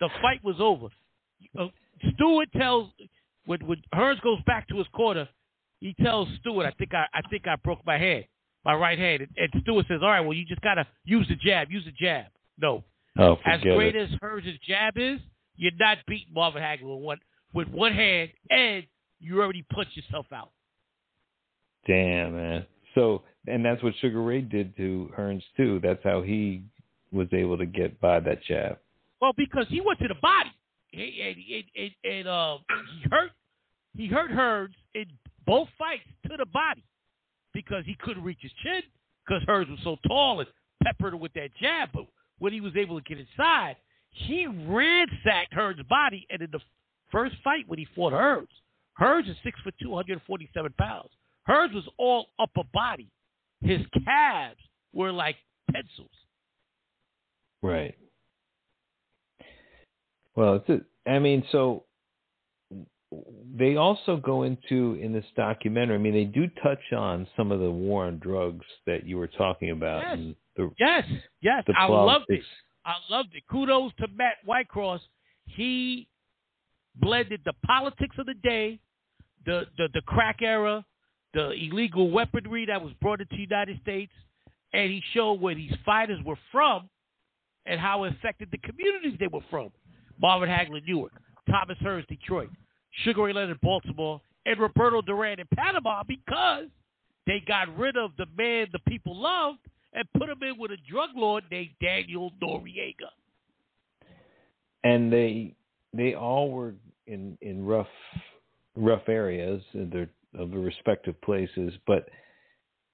[0.00, 0.88] The fight was over.
[1.58, 1.68] Uh,
[2.14, 2.90] Steward tells
[3.44, 5.28] when when Hearns goes back to his corner,
[5.80, 8.24] he tells Steward, "I think I I think I broke my hand,
[8.66, 11.36] my right hand." And, and Steward says, "All right, well you just gotta use the
[11.36, 12.26] jab, use the jab."
[12.58, 12.84] No,
[13.18, 14.10] oh, as great it.
[14.12, 15.20] as Hearns' jab is,
[15.56, 17.18] you're not beating Marvin Hagler with one
[17.54, 18.84] with one hand, and
[19.20, 20.50] you already punched yourself out.
[21.86, 22.66] Damn, man.
[22.94, 25.80] So, and that's what Sugar Ray did to Hearns too.
[25.82, 26.62] That's how he
[27.12, 28.78] was able to get by that jab.
[29.20, 30.50] Well, because he went to the body,
[30.92, 31.36] and,
[31.76, 32.58] and, and uh,
[32.94, 33.30] he hurt
[33.96, 35.06] he hurt Hearns in
[35.46, 36.82] both fights to the body
[37.56, 38.82] because he couldn't reach his chin
[39.26, 40.48] because Hearns was so tall and
[40.84, 41.88] peppered with that jab.
[41.94, 42.04] But
[42.38, 43.76] when he was able to get inside,
[44.10, 46.26] he ransacked Hearns' body.
[46.28, 46.60] And in the
[47.10, 48.46] first fight when he fought Hearns,
[49.00, 51.08] Hearns is six foot two, 147 pounds.
[51.48, 53.08] Hearns was all upper body.
[53.62, 54.60] His calves
[54.92, 55.36] were like
[55.72, 56.10] pencils.
[57.62, 57.94] Right.
[60.34, 61.84] Well, it's a, I mean, so
[63.56, 65.94] they also go into in this documentary.
[65.94, 69.28] I mean, they do touch on some of the war on drugs that you were
[69.28, 70.02] talking about.
[70.02, 70.12] Yes.
[70.12, 71.04] And the, Yes,
[71.40, 72.42] yes, the I loved it.
[72.84, 73.44] I loved it.
[73.50, 75.00] Kudos to Matt Whitecross.
[75.46, 76.08] He
[76.96, 78.80] blended the politics of the day,
[79.44, 80.84] the, the, the crack era,
[81.34, 84.12] the illegal weaponry that was brought into the United States,
[84.72, 86.88] and he showed where these fighters were from
[87.66, 89.70] and how it affected the communities they were from.
[90.20, 91.12] Marvin Hagler, Newark,
[91.50, 92.48] Thomas Hearns, Detroit,
[93.04, 96.66] Sugar Ray Leonard, in Baltimore, and Roberto Duran in Panama because
[97.26, 99.58] they got rid of the man the people loved
[99.92, 103.10] and put him in with a drug lord named Manuel Noriega.
[104.84, 105.54] and they
[105.92, 106.74] they all were
[107.06, 107.86] in in rough
[108.76, 110.08] rough areas in their
[110.40, 112.08] of their respective places but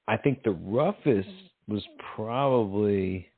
[0.09, 1.29] i think the roughest
[1.69, 1.83] was
[2.15, 3.29] probably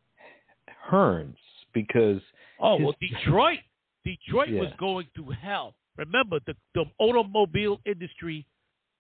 [0.91, 1.37] hearns
[1.73, 2.21] because
[2.61, 3.59] Oh His- well, Detroit,
[4.05, 5.75] Detroit was going through hell.
[5.97, 8.47] Remember, the the automobile industry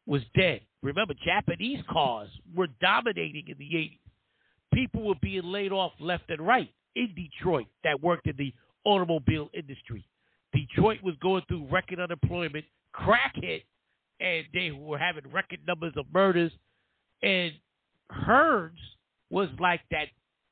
[0.07, 0.61] was dead.
[0.82, 3.99] Remember, Japanese cars were dominating in the '80s.
[4.72, 8.53] People were being laid off left and right in Detroit that worked in the
[8.84, 10.05] automobile industry.
[10.53, 13.62] Detroit was going through record unemployment, crack hit,
[14.20, 16.53] and they were having record numbers of murders.
[17.22, 17.53] And
[18.12, 18.78] Hearns
[19.30, 20.09] was like that,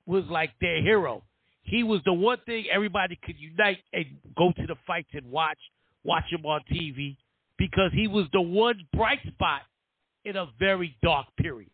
[0.06, 1.22] was like their hero.
[1.62, 5.58] He was the one thing everybody could unite and go to the fights and watch,
[6.04, 7.16] watch him on TV,
[7.58, 9.62] because he was the one bright spot
[10.24, 11.70] in a very dark period.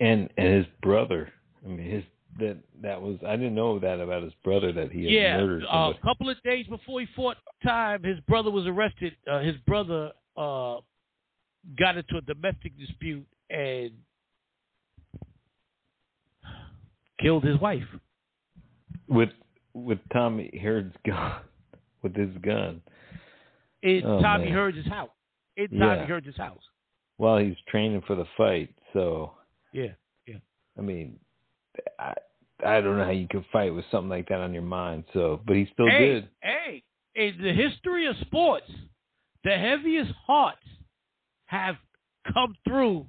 [0.00, 1.28] and and his brother
[1.64, 2.04] i mean his
[2.38, 5.64] that that was i didn't know that about his brother that he had yeah, murdered
[5.64, 9.14] uh, a couple of days before he fought time, his brother was arrested.
[9.30, 10.76] Uh, his brother uh,
[11.78, 13.90] got into a domestic dispute and
[17.20, 17.82] killed his wife.
[19.08, 19.30] with
[19.84, 21.40] with tommy Hearns' gun
[22.02, 22.82] with his gun
[23.82, 24.54] in Oh, Tommy man.
[24.54, 25.10] Hearns' house.
[25.56, 25.94] In Yeah.
[25.96, 26.62] Tommy Hearns' house.
[27.16, 29.32] while he's training for the fight so
[29.72, 29.92] Yeah.
[30.26, 30.38] Yeah.
[30.76, 31.18] I mean,
[31.98, 32.14] I
[32.64, 35.04] I don't know how you could fight with something like that on your mind.
[35.12, 36.28] So, but he still hey, did.
[36.42, 36.82] hey,
[37.14, 38.68] in the history of sports,
[39.44, 40.66] the heaviest hearts
[41.46, 41.76] have
[42.32, 43.06] come through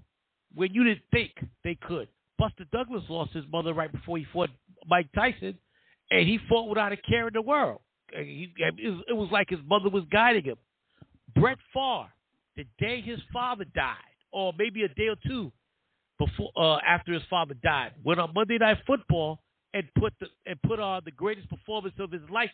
[0.54, 1.32] when you didn't think
[1.64, 2.08] they could.
[2.38, 4.52] Buster Douglas lost his mother right before he fought
[4.88, 5.58] Mike Tyson,
[6.12, 7.82] and he fought without a care in the world.
[8.14, 10.58] He, it was- it was like his mother was guiding him.
[11.36, 12.12] Brett Favre,
[12.56, 13.96] the day his father died,
[14.32, 15.52] or maybe a day or two
[16.18, 19.40] before uh, after his father died, went on Monday Night Football
[19.74, 22.52] and put the and put on the greatest performance of his life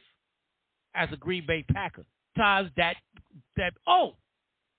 [0.93, 2.05] as a Green Bay Packer.
[2.37, 2.97] Times that
[3.55, 4.15] that oh,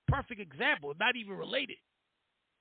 [0.09, 1.77] perfect example, not even related.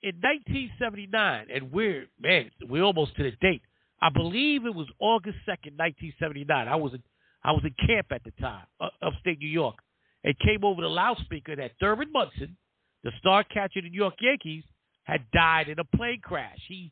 [0.04, 3.62] in 1979, and we're man, we're almost to the date.
[4.02, 6.68] I believe it was August 2nd, 1979.
[6.68, 7.04] I was in
[7.44, 9.76] I was in camp at the time, uh, upstate New York.
[10.24, 12.58] It came over the loudspeaker that Thurman Munson,
[13.04, 14.64] the star catcher of the New York Yankees,
[15.04, 16.58] had died in a plane crash.
[16.68, 16.92] He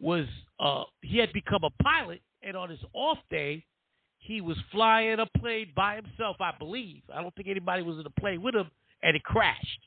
[0.00, 0.26] was
[0.58, 3.64] uh, he had become a pilot, and on his off day,
[4.18, 6.36] he was flying a plane by himself.
[6.40, 7.02] I believe.
[7.14, 8.70] I don't think anybody was in the plane with him,
[9.02, 9.80] and it crashed.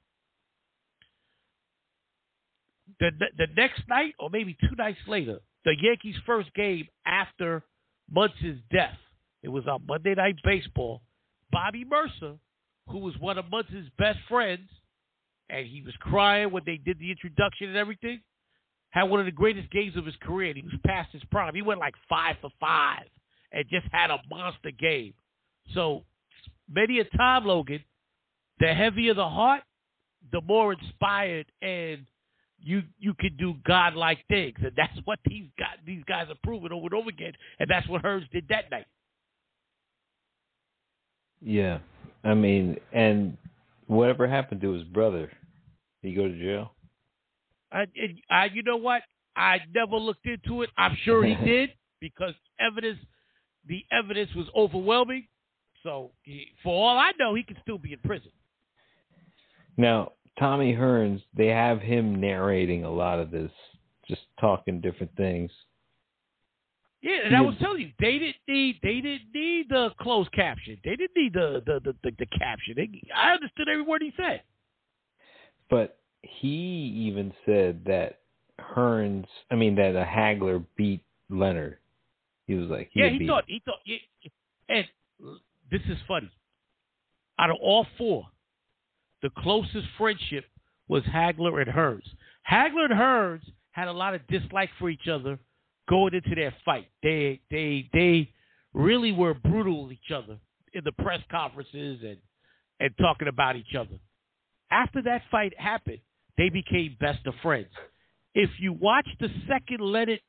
[3.01, 7.61] The, the, the next night, or maybe two nights later, the Yankees' first game after
[8.09, 8.97] Munson's death.
[9.43, 11.01] It was on Monday Night Baseball.
[11.51, 12.38] Bobby Murcer,
[12.88, 14.70] who was one of Munson's best friends,
[15.49, 18.22] and he was crying when they did the introduction and everything.
[18.91, 21.53] Had one of the greatest games of his career, and he was past his prime.
[21.53, 23.03] He went like five for five
[23.51, 25.13] and just had a monster game.
[25.74, 26.05] So
[26.74, 27.84] many a time, Logan,
[28.59, 29.63] the heavier the heart,
[30.32, 32.05] the more inspired and
[32.60, 36.72] you you can do godlike things, and that's what these guys these guys are proving
[36.72, 38.88] over and over again, and that's what Hearns did that night.
[41.41, 41.80] Yeah,
[42.24, 43.38] I mean, and
[43.88, 45.32] whatever happened to his brother?
[46.01, 46.74] He go to jail?
[47.72, 47.86] I,
[48.30, 49.01] I, you know what?
[49.36, 50.70] I never looked into it.
[50.78, 52.99] I'm sure he did because evidence,
[53.68, 55.28] the evidence was overwhelming.
[55.84, 58.32] So, he, for all I know, he could still be in prison.
[59.78, 63.52] Now, Tommy Hearns, they have him narrating a lot of this,
[64.08, 65.52] just talking different things.
[67.02, 70.78] Yeah, and I was telling you, they didn't need they didn't need the closed caption.
[70.84, 72.74] They didn't need the the the, the, the caption.
[72.76, 74.42] They, I understood every word he said.
[75.70, 78.20] But he even said that
[78.60, 81.78] Hearns, I mean that a Hagler beat Leonard.
[82.48, 83.80] He was like, he yeah, he thought he thought,
[84.70, 84.86] and
[85.70, 86.32] this is funny.
[87.40, 88.26] Out of all four,
[89.28, 90.46] the closest friendship
[90.88, 92.08] was Hagler and Hearns.
[92.50, 95.38] Hagler and Hearns had a lot of dislike for each other
[95.90, 96.88] going into their fight.
[97.04, 98.32] They they they
[98.74, 100.38] really were brutal with each other
[100.74, 102.18] in the press conferences and
[102.80, 104.00] and talking about each other.
[104.72, 106.00] After that fight happened,
[106.38, 107.68] they became best of friends.
[108.34, 110.22] If you watch the second Leonard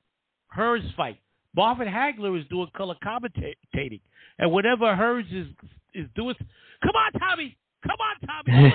[0.57, 1.21] Hearns fight,
[1.55, 4.01] Marvin Hagler is doing color commentating,
[4.41, 5.47] and whenever Hearns is
[5.95, 6.35] is doing,
[6.83, 7.57] come on, Tommy,
[7.89, 8.75] come on, Tommy,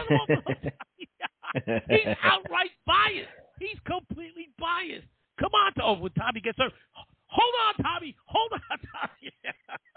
[1.90, 3.30] he's outright biased.
[3.60, 5.08] He's completely biased.
[5.40, 6.74] Come on, oh, when Tommy gets hurt,
[7.28, 9.34] hold on, Tommy, hold on, Tommy.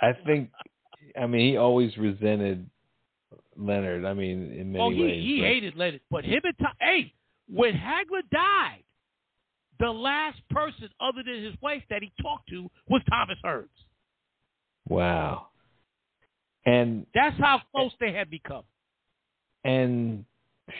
[0.00, 0.50] I think,
[1.20, 2.68] I mean, he always resented
[3.56, 4.04] Leonard.
[4.04, 5.24] I mean, in many oh, he, ways.
[5.24, 5.46] he but...
[5.46, 7.12] hated Leonard, but him and Tom, hey,
[7.48, 8.82] when Hagler died,
[9.78, 13.68] the last person other than his wife that he talked to was Thomas Hearns.
[14.88, 15.48] Wow.
[16.64, 18.62] And that's how close they had become.
[19.66, 20.24] And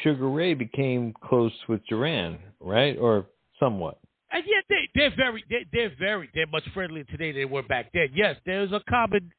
[0.03, 2.97] Sugar Ray became close with Duran, right?
[2.99, 3.26] Or
[3.61, 3.99] somewhat.
[4.32, 7.62] And yet they they're very they, they're very they're much friendlier today than they were
[7.62, 8.09] back then.
[8.14, 9.30] Yes, there's a common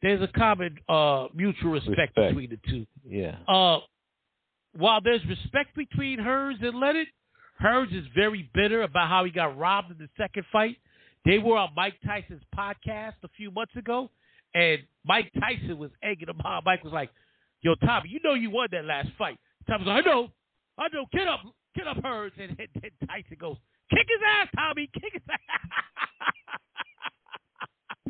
[0.00, 2.86] there's a common uh, mutual respect, respect, between the two.
[3.04, 3.36] Yeah.
[3.48, 3.80] Uh,
[4.76, 7.08] while there's respect between Hearns and Leonard,
[7.60, 10.76] Hearns is very bitter about how he got robbed in the second fight.
[11.24, 14.08] They were on Mike Tyson's podcast a few months ago,
[14.54, 16.62] and Mike Tyson was egging him on.
[16.64, 17.10] Mike was like,
[17.62, 20.28] "Yo, Tommy, you know you won that last fight." Tommy was like, "I know,
[20.78, 21.06] I know.
[21.12, 21.40] Get up,
[21.74, 23.56] get up, Hearns." And, and, and Tyson goes,
[23.90, 24.90] Kick his ass, Tommy.
[24.92, 25.38] Kick his ass.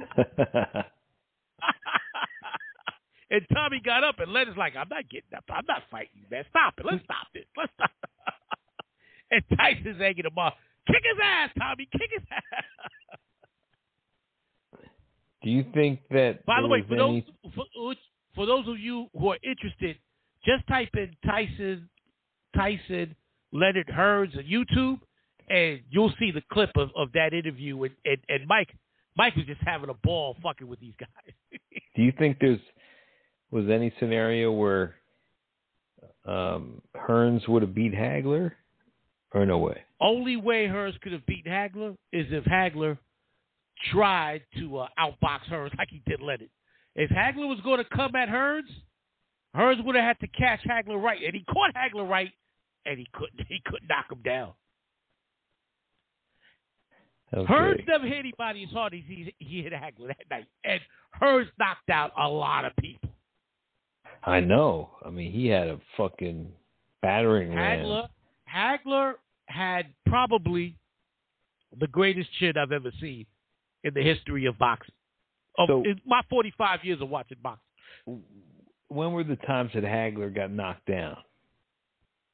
[3.31, 5.45] and Tommy got up and Leonard's like, I'm not getting up.
[5.51, 6.45] I'm not fighting you, man.
[6.51, 6.87] Stop it.
[6.87, 7.45] Let's stop this.
[7.57, 7.91] Let's stop.
[8.03, 8.11] It.
[9.31, 10.55] And Tyson's egging him off.
[10.87, 11.87] Kick his ass, Tommy.
[11.93, 12.65] Kick his ass.
[15.43, 16.47] Do you think that?
[16.47, 17.27] By the way, for any...
[17.45, 17.67] those for,
[18.39, 19.99] for those of you who are interested,
[20.45, 21.91] just type in Tyson
[22.55, 23.16] Tyson
[23.53, 25.01] Leonard Hearns on YouTube,
[25.49, 27.82] and you'll see the clip of, of that interview.
[27.82, 28.68] And, and, and Mike,
[29.16, 31.34] Mike was just having a ball fucking with these guys.
[31.97, 32.61] Do you think there's
[33.51, 34.95] was any scenario where
[36.24, 38.53] um, Hearns would have beat Hagler,
[39.34, 39.78] or no way?
[40.01, 42.99] Only way Hearns could have beaten Hagler is if Hagler
[43.93, 46.51] tried to uh, outbox Hearns like he did Leonard.
[46.99, 48.67] If Hagler was going to come at Hearns,
[49.57, 52.33] Hearns would have had to catch Hagler right, and he caught Hagler right,
[52.85, 53.41] and he couldn't.
[53.49, 54.53] He couldn't knock him down.
[57.33, 57.53] Okay.
[57.53, 60.47] Hearns never hit anybody as hard as he, he hit Hagler that night.
[60.65, 60.81] And
[61.23, 63.11] Hearns knocked out a lot of people.
[64.25, 64.91] I know.
[65.05, 66.51] I mean, he had a fucking
[67.01, 68.09] battering Hagler,
[68.53, 68.79] ram.
[68.85, 69.13] Hagler
[69.47, 70.75] had probably
[71.79, 73.25] the greatest chin I've ever seen
[73.85, 74.95] in the history of boxing.
[75.59, 78.23] Of so, my 45 years of watching boxing.
[78.89, 81.17] When were the times that Hagler got knocked down?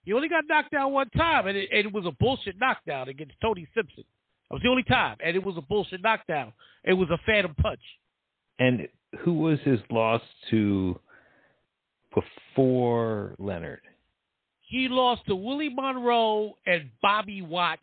[0.04, 3.08] He only got knocked down one time, and it, and it was a bullshit knockdown
[3.08, 4.04] against Tony Simpson.
[4.48, 6.52] That was the only time, and it was a bullshit knockdown.
[6.84, 7.80] It was a phantom punch.
[8.58, 8.86] And
[9.20, 10.20] who was his loss
[10.50, 10.98] to
[12.14, 13.80] before Leonard?
[14.66, 17.82] He lost to Willie Monroe and Bobby Watts.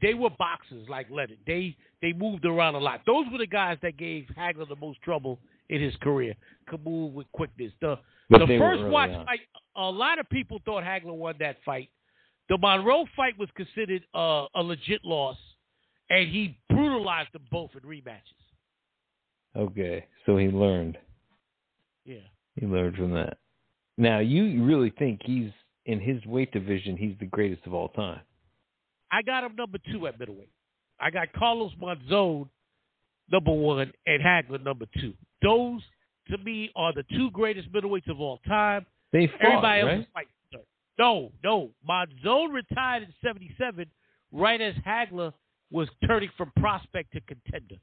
[0.00, 1.38] They were boxers like Leonard.
[1.46, 3.02] They they moved around a lot.
[3.06, 6.34] Those were the guys that gave Hagler the most trouble in his career.
[6.68, 7.72] Could move with quickness.
[7.80, 7.98] The
[8.30, 9.26] But the first watch on.
[9.26, 9.40] fight,
[9.76, 11.90] a lot of people thought Hagler won that fight.
[12.48, 15.36] The Monroe fight was considered uh, a legit loss,
[16.10, 18.20] and he brutalized them both in rematches.
[19.56, 20.98] Okay, so he learned.
[22.04, 22.16] Yeah.
[22.56, 23.38] He learned from that.
[23.96, 25.50] Now, you really think he's
[25.86, 26.96] in his weight division?
[26.96, 28.20] He's the greatest of all time.
[29.10, 30.50] I got him number two at middleweight.
[31.00, 32.48] I got Carlos Monzon
[33.30, 35.12] number one and Hagler number two.
[35.42, 35.80] Those
[36.28, 38.86] to me are the two greatest middleweights of all time.
[39.12, 39.98] They fought, Everybody else right?
[40.00, 40.28] is fighting.
[40.98, 41.70] No, no.
[41.88, 43.86] Monzon retired in '77,
[44.30, 45.32] right as Hagler
[45.70, 47.76] was turning from prospect to contender.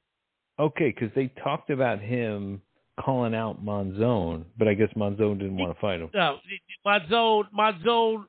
[0.59, 2.61] Okay, because they talked about him
[3.03, 6.09] calling out Monzon, but I guess Monzon didn't want to fight him.
[6.13, 6.37] No,
[6.85, 8.25] Monzon, Monzon,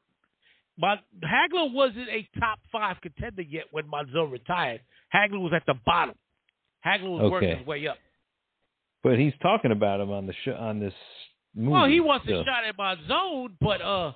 [0.79, 4.81] Mon, Hagler wasn't a top five contender yet when Monzon retired.
[5.14, 6.14] Hagler was at the bottom.
[6.85, 7.99] Hagler was working his way up.
[9.03, 10.95] But he's talking about him on the show on this
[11.55, 11.71] movie.
[11.71, 14.12] Well, he wants so- a shot at Monzon, but uh,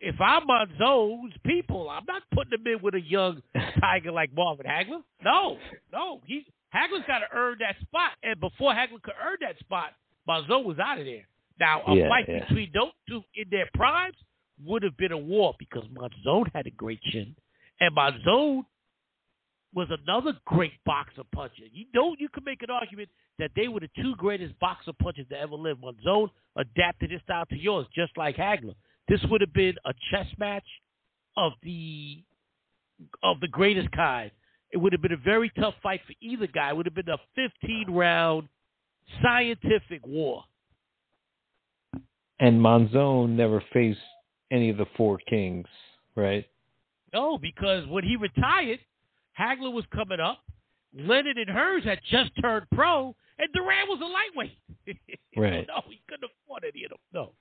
[0.00, 3.42] if I'm Monzon's people, I'm not putting him in with a young
[3.80, 5.02] tiger like Marvin Hagler.
[5.24, 5.58] No,
[5.92, 9.92] no, he Hagler's got to earn that spot, and before Hagler could earn that spot,
[10.28, 11.26] Monzon was out of there.
[11.58, 12.40] Now, a Yeah, fight yeah.
[12.40, 14.16] between those two in their primes
[14.64, 17.34] would have been a war because Monzon had a great chin,
[17.80, 18.64] and Monzon
[19.74, 21.64] was another great boxer puncher.
[21.72, 23.08] You know, you could make an argument
[23.38, 25.78] that they were the two greatest boxer punchers to ever live.
[25.78, 28.74] Monzon adapted his style to yours, just like Hagler.
[29.08, 30.66] This would have been a chess match
[31.36, 32.22] of the
[33.22, 34.30] of the greatest kind.
[34.72, 36.70] It would have been a very tough fight for either guy.
[36.70, 38.48] It would have been a 15 round
[39.22, 40.44] scientific war.
[42.38, 43.98] And Monzon never faced
[44.50, 45.66] any of the four kings,
[46.16, 46.46] right?
[47.12, 48.78] No, because when he retired,
[49.38, 50.38] Hagler was coming up.
[50.94, 54.58] Leonard and Hearns had just turned pro, and Duran was a lightweight.
[55.36, 55.64] Right.
[55.68, 56.98] no, he couldn't afford any of them.
[57.14, 57.32] No.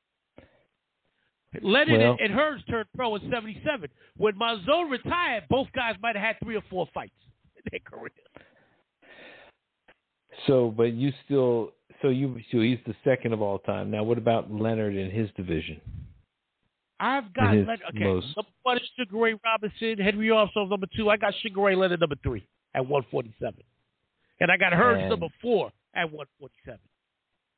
[1.61, 3.89] Leonard Well- and, Hearns turned pro in '77.
[4.17, 7.13] When Monzon retired, both guys might have had three or four fights
[7.55, 8.11] in their career.
[10.47, 11.71] So, but you still,
[12.01, 13.91] so you, so he's the second of all time.
[13.91, 15.81] Now, what about Leonard in his division?
[16.99, 17.81] I've got Leonard.
[17.89, 21.09] Okay, most- number one is Sugar Ray Robinson, Henry Armstrong number two.
[21.09, 22.45] I got Sugar Ray Leonard number three
[22.75, 23.63] at 147,
[24.39, 26.79] and I got Hearns And- number four at 147.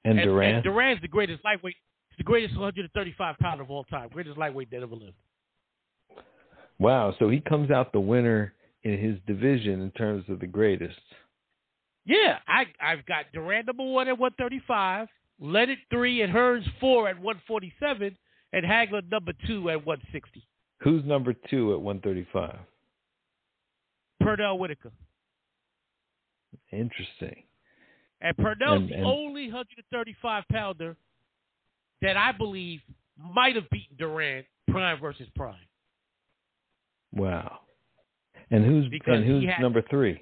[0.04, 0.56] And, And, Duran?
[0.56, 1.76] and Duran's the greatest lightweight.
[2.22, 4.10] The greatest 135 pounder of all time.
[4.14, 5.16] Greatest lightweight that ever lived.
[6.78, 7.16] wow.
[7.18, 8.54] So he comes out the winner
[8.84, 11.00] in his division in terms of the greatest.
[12.06, 15.08] Yeah, I I've got Duran number one at 135,
[15.40, 18.16] Leonard three, and Hearns four at 147,
[18.54, 20.46] and Hagler number two at 160.
[20.82, 22.56] Who's number two at 135?
[24.22, 24.92] Pernell Whitaker.
[26.72, 27.42] Interesting.
[28.22, 30.96] And Pernell's And- the only 135 pounder
[32.02, 32.82] that I believe
[33.18, 35.56] might have beaten Duran prime versus prime.
[37.14, 37.60] Wow.
[38.50, 40.22] And who's Because and who's had- number three?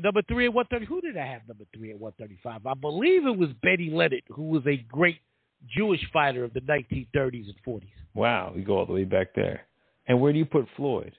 [0.00, 0.86] Number three at 130.
[0.86, 2.66] Who did I have number three at 135?
[2.66, 5.18] I believe it was Benny Leonard, who was a great
[5.66, 7.88] Jewish fighter of the 1930s and 40s.
[8.14, 9.62] Wow, we go all the way back there.
[10.06, 11.12] And where do you put Floyd?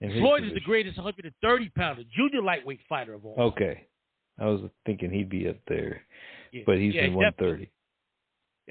[0.00, 3.34] Floyd is the greatest 130 pounder, junior lightweight fighter of all.
[3.38, 3.84] Okay.
[4.38, 6.02] I was thinking he'd be up there,
[6.52, 6.62] Yeah.
[6.64, 7.68] but he's Yeah, in 130.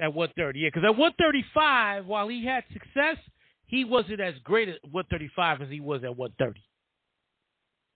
[0.00, 3.16] At 130, yeah, because at 135, while he had success,
[3.66, 6.60] he wasn't as great at 135 as he was at 130.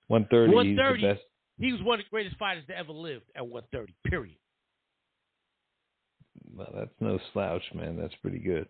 [0.09, 1.01] 130, he's 130.
[1.01, 1.23] the best.
[1.59, 3.95] He was one of the greatest fighters to ever lived at 130.
[4.05, 4.37] Period.
[6.57, 7.97] Well, that's no slouch, man.
[7.97, 8.67] That's pretty good.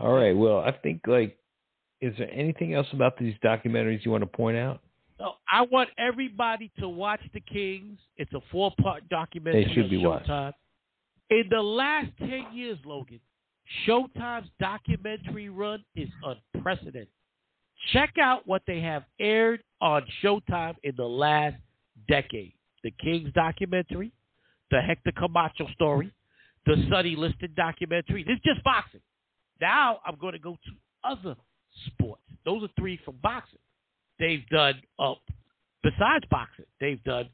[0.00, 0.36] All right.
[0.36, 1.36] Well, I think like,
[2.00, 4.80] is there anything else about these documentaries you want to point out?
[5.18, 7.98] So I want everybody to watch The Kings.
[8.16, 10.30] It's a four-part documentary They should be watched.
[11.30, 13.20] In the last ten years, Logan,
[13.86, 16.08] Showtime's documentary run is
[16.54, 17.08] unprecedented.
[17.92, 21.56] Check out what they have aired on Showtime in the last
[22.08, 24.12] decade: The Kings documentary,
[24.70, 26.12] the Hector Camacho story,
[26.66, 28.24] the Sonny Liston documentary.
[28.24, 29.00] This is just boxing.
[29.60, 30.70] Now I'm going to go to
[31.04, 31.36] other
[31.86, 32.22] sports.
[32.44, 33.58] Those are three from boxing.
[34.18, 35.14] They've done, uh,
[35.82, 37.28] besides boxing, they've done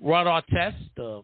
[0.00, 1.22] Ron Artest, the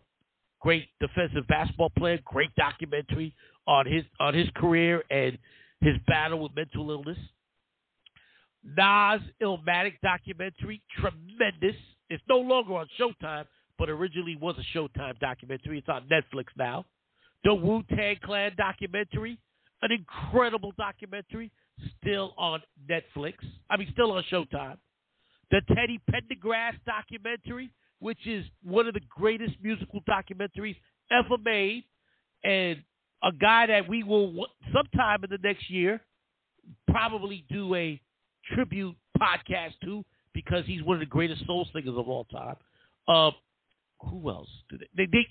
[0.60, 3.34] great defensive basketball player, great documentary
[3.66, 5.38] on his on his career and
[5.80, 7.18] his battle with mental illness.
[8.62, 11.76] Nas Illmatic documentary, tremendous.
[12.10, 13.46] It's no longer on Showtime,
[13.78, 15.78] but originally was a Showtime documentary.
[15.78, 16.84] It's on Netflix now.
[17.44, 19.38] The Wu Tang Clan documentary,
[19.80, 21.50] an incredible documentary,
[21.98, 23.34] still on Netflix.
[23.70, 24.76] I mean, still on Showtime.
[25.50, 27.70] The Teddy Pendergrass documentary,
[28.00, 30.76] which is one of the greatest musical documentaries
[31.10, 31.84] ever made,
[32.44, 32.82] and
[33.22, 36.00] a guy that we will sometime in the next year
[36.88, 38.00] probably do a
[38.54, 42.56] tribute podcast to because he's one of the greatest soul singers of all time.
[43.08, 43.30] Uh,
[44.08, 44.48] who else?
[44.70, 45.26] Did they, they, they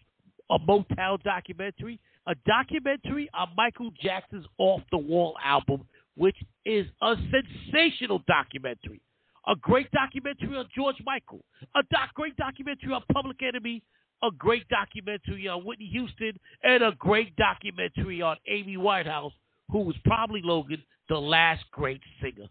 [0.49, 7.15] a Motown documentary, a documentary on Michael Jackson's Off the Wall album, which is a
[7.31, 9.01] sensational documentary.
[9.47, 11.43] A great documentary on George Michael,
[11.75, 13.81] a doc, great documentary on Public Enemy,
[14.23, 16.33] a great documentary on Whitney Houston,
[16.63, 19.31] and a great documentary on Amy Winehouse,
[19.71, 22.47] who was probably Logan, the last great singer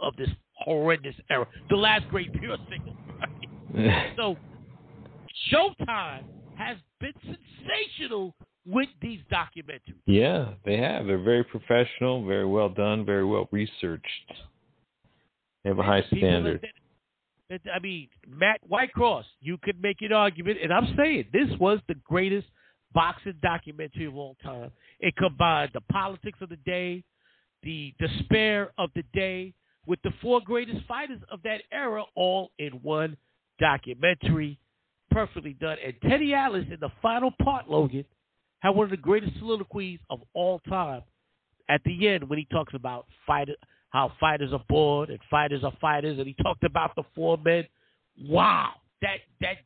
[0.00, 4.12] of this horrendous era, the last great pure singer.
[4.16, 4.36] so,
[5.52, 6.24] Showtime
[6.56, 8.34] has been sensational
[8.66, 9.94] with these documentaries.
[10.06, 11.06] Yeah, they have.
[11.06, 14.32] They're very professional, very well done, very well researched.
[15.68, 16.66] They have a high standard.
[17.50, 21.94] I mean, Matt Whitecross, you could make an argument, and I'm saying this was the
[22.04, 22.46] greatest
[22.94, 24.70] boxing documentary of all time.
[25.00, 27.04] It combined the politics of the day,
[27.62, 29.52] the despair of the day,
[29.86, 33.18] with the four greatest fighters of that era all in one
[33.60, 34.58] documentary.
[35.10, 35.76] Perfectly done.
[35.84, 38.06] And Teddy Atlas in the final part, Logan,
[38.60, 41.02] had one of the greatest soliloquies of all time
[41.68, 43.54] at the end when he talks about fighter,
[43.90, 47.64] how fighters are born and fighters are fighters, and he talked about the four men.
[48.28, 48.72] Wow,
[49.02, 49.56] that that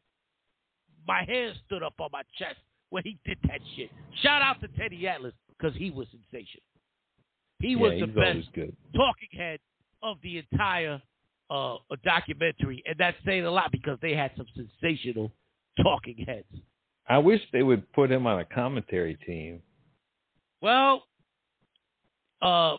[1.07, 2.59] my hair stood up on my chest
[2.91, 3.91] when he did that shit.
[4.23, 6.63] Shout out to Teddy Atlas because he was sensational.
[7.61, 8.49] He yeah, was the best
[8.95, 9.61] talking head
[10.03, 11.01] of the entire
[11.51, 15.31] uh, documentary, and that's saying a lot because they had some sensational
[15.83, 16.47] talking heads.
[17.09, 19.61] I wish they would put him on a commentary team.
[20.61, 21.05] Well,
[22.41, 22.77] uh,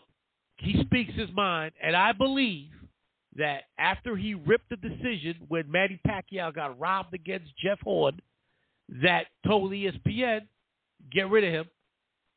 [0.63, 2.69] he speaks his mind, and I believe
[3.35, 8.19] that after he ripped the decision when Manny Pacquiao got robbed against Jeff Horn,
[9.01, 10.41] that told ESPN,
[11.11, 11.65] get rid of him,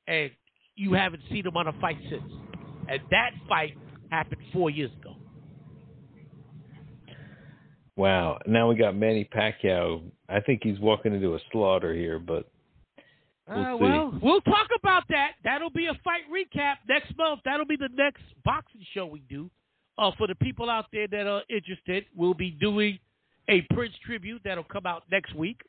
[0.07, 0.31] and
[0.74, 2.33] you haven't seen him on a fight since.
[2.89, 3.77] And that fight
[4.11, 5.16] happened four years ago.
[7.97, 8.39] Wow.
[8.47, 10.03] Now we got Manny Pacquiao.
[10.29, 12.51] I think he's walking into a slaughter here, but
[13.49, 15.33] we'll uh, well, we'll talk about that.
[15.45, 17.41] That'll be a fight recap next month.
[17.45, 19.51] That'll be the next boxing show we do.
[19.99, 22.99] Uh, for the people out there that are interested, we'll be doing
[23.49, 25.61] a Prince tribute that'll come out next week.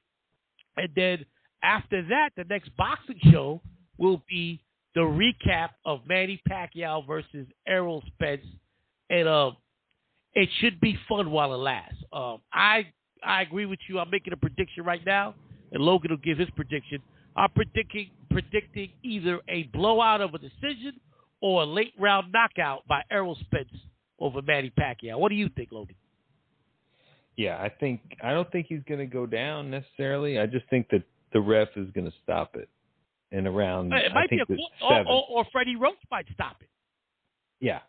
[0.76, 1.26] And then
[1.64, 3.62] after that, the next boxing show
[3.98, 4.62] will be
[4.96, 8.46] the recap of Manny Pacquiao versus Errol Spence,
[9.10, 9.52] and uh,
[10.34, 11.98] it should be fun while it lasts.
[12.12, 12.88] Um, I
[13.24, 14.00] I agree with you.
[14.00, 15.36] I'm making a prediction right now,
[15.72, 17.00] and Logan will give his prediction.
[17.38, 21.00] I'm predicting predicting either a blowout of a decision
[21.42, 23.70] or a late round knockout by Errol Spence
[24.20, 25.18] over Manny Pacquiao.
[25.20, 25.96] What do you think, Logan?
[27.36, 30.40] Yeah, I think I don't think he's going to go down necessarily.
[30.40, 32.68] I just think that the ref is going to stop it
[33.32, 33.94] and around.
[33.94, 36.70] It might be a or, or, or Freddie Roach might stop it.
[37.60, 37.80] Yeah,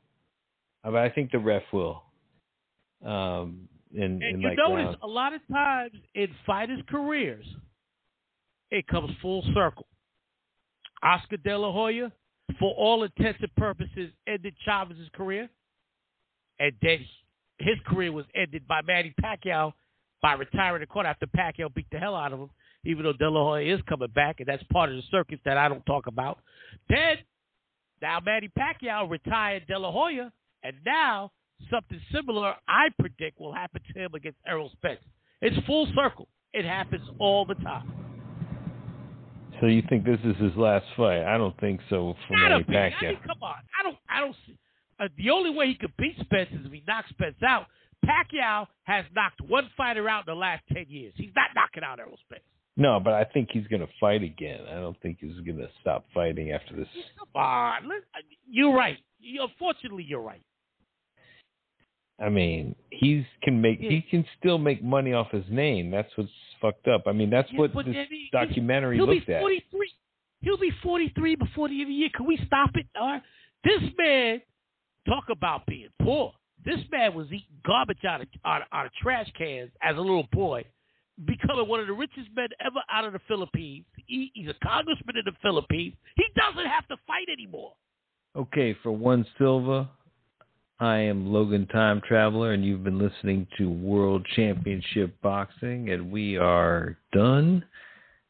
[0.84, 2.02] but I think the ref will.
[3.04, 4.96] Um, in, and in you like notice round.
[5.02, 7.46] a lot of times in fighters' careers,
[8.70, 9.86] it comes full circle.
[11.02, 12.12] Oscar De La Hoya,
[12.58, 15.48] for all intents and purposes, ended Chavez's career,
[16.58, 16.98] and then
[17.58, 19.72] his career was ended by Manny Pacquiao
[20.20, 22.50] by retiring the court after Pacquiao beat the hell out of him
[22.84, 25.56] even though De La Hoya is coming back, and that's part of the circus that
[25.56, 26.38] I don't talk about.
[26.88, 27.16] Then,
[28.00, 31.32] now Manny Pacquiao retired De La Hoya, and now
[31.70, 35.00] something similar I predict will happen to him against Errol Spence.
[35.42, 36.28] It's full circle.
[36.52, 38.07] It happens all the time.
[39.60, 41.24] So you think this is his last fight?
[41.24, 42.92] I don't think so Manny Pacquiao.
[43.00, 44.56] I mean, come on, I don't, I don't see.
[45.00, 47.66] Uh, the only way he could beat Spence is if he knocks Spence out.
[48.04, 51.12] Pacquiao has knocked one fighter out in the last ten years.
[51.16, 52.42] He's not knocking out Errol Spence.
[52.76, 54.60] No, but I think he's going to fight again.
[54.70, 56.86] I don't think he's going to stop fighting after this.
[57.18, 57.90] Come on,
[58.48, 58.98] you're right.
[59.20, 60.42] Unfortunately, you're right.
[62.20, 63.90] I mean, he's can make yeah.
[63.90, 65.90] he can still make money off his name.
[65.90, 67.04] That's what's fucked up.
[67.06, 69.80] I mean, that's yeah, what this he, documentary he'll looked be 43.
[69.80, 69.92] at.
[70.40, 72.08] He'll be 43 before the end of the year.
[72.14, 72.86] Can we stop it?
[73.00, 73.20] Or
[73.64, 74.40] this man
[75.06, 76.32] talk about being poor.
[76.64, 80.26] This man was eating garbage out of out, out of trash cans as a little
[80.32, 80.64] boy
[81.26, 83.84] becoming one of the richest men ever out of the Philippines.
[84.06, 85.94] He, he's a congressman in the Philippines.
[86.16, 87.72] He doesn't have to fight anymore.
[88.36, 89.90] Okay, for one Silva,
[90.80, 96.36] I am Logan Time Traveler, and you've been listening to World Championship Boxing, and we
[96.36, 97.64] are done.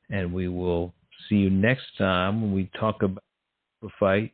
[0.08, 0.94] And we will
[1.28, 3.22] see you next time when we talk about
[3.82, 4.32] the fight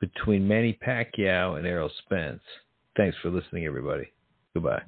[0.00, 2.40] between Manny Pacquiao and Errol Spence.
[2.96, 4.08] Thanks for listening, everybody.
[4.54, 4.82] Goodbye.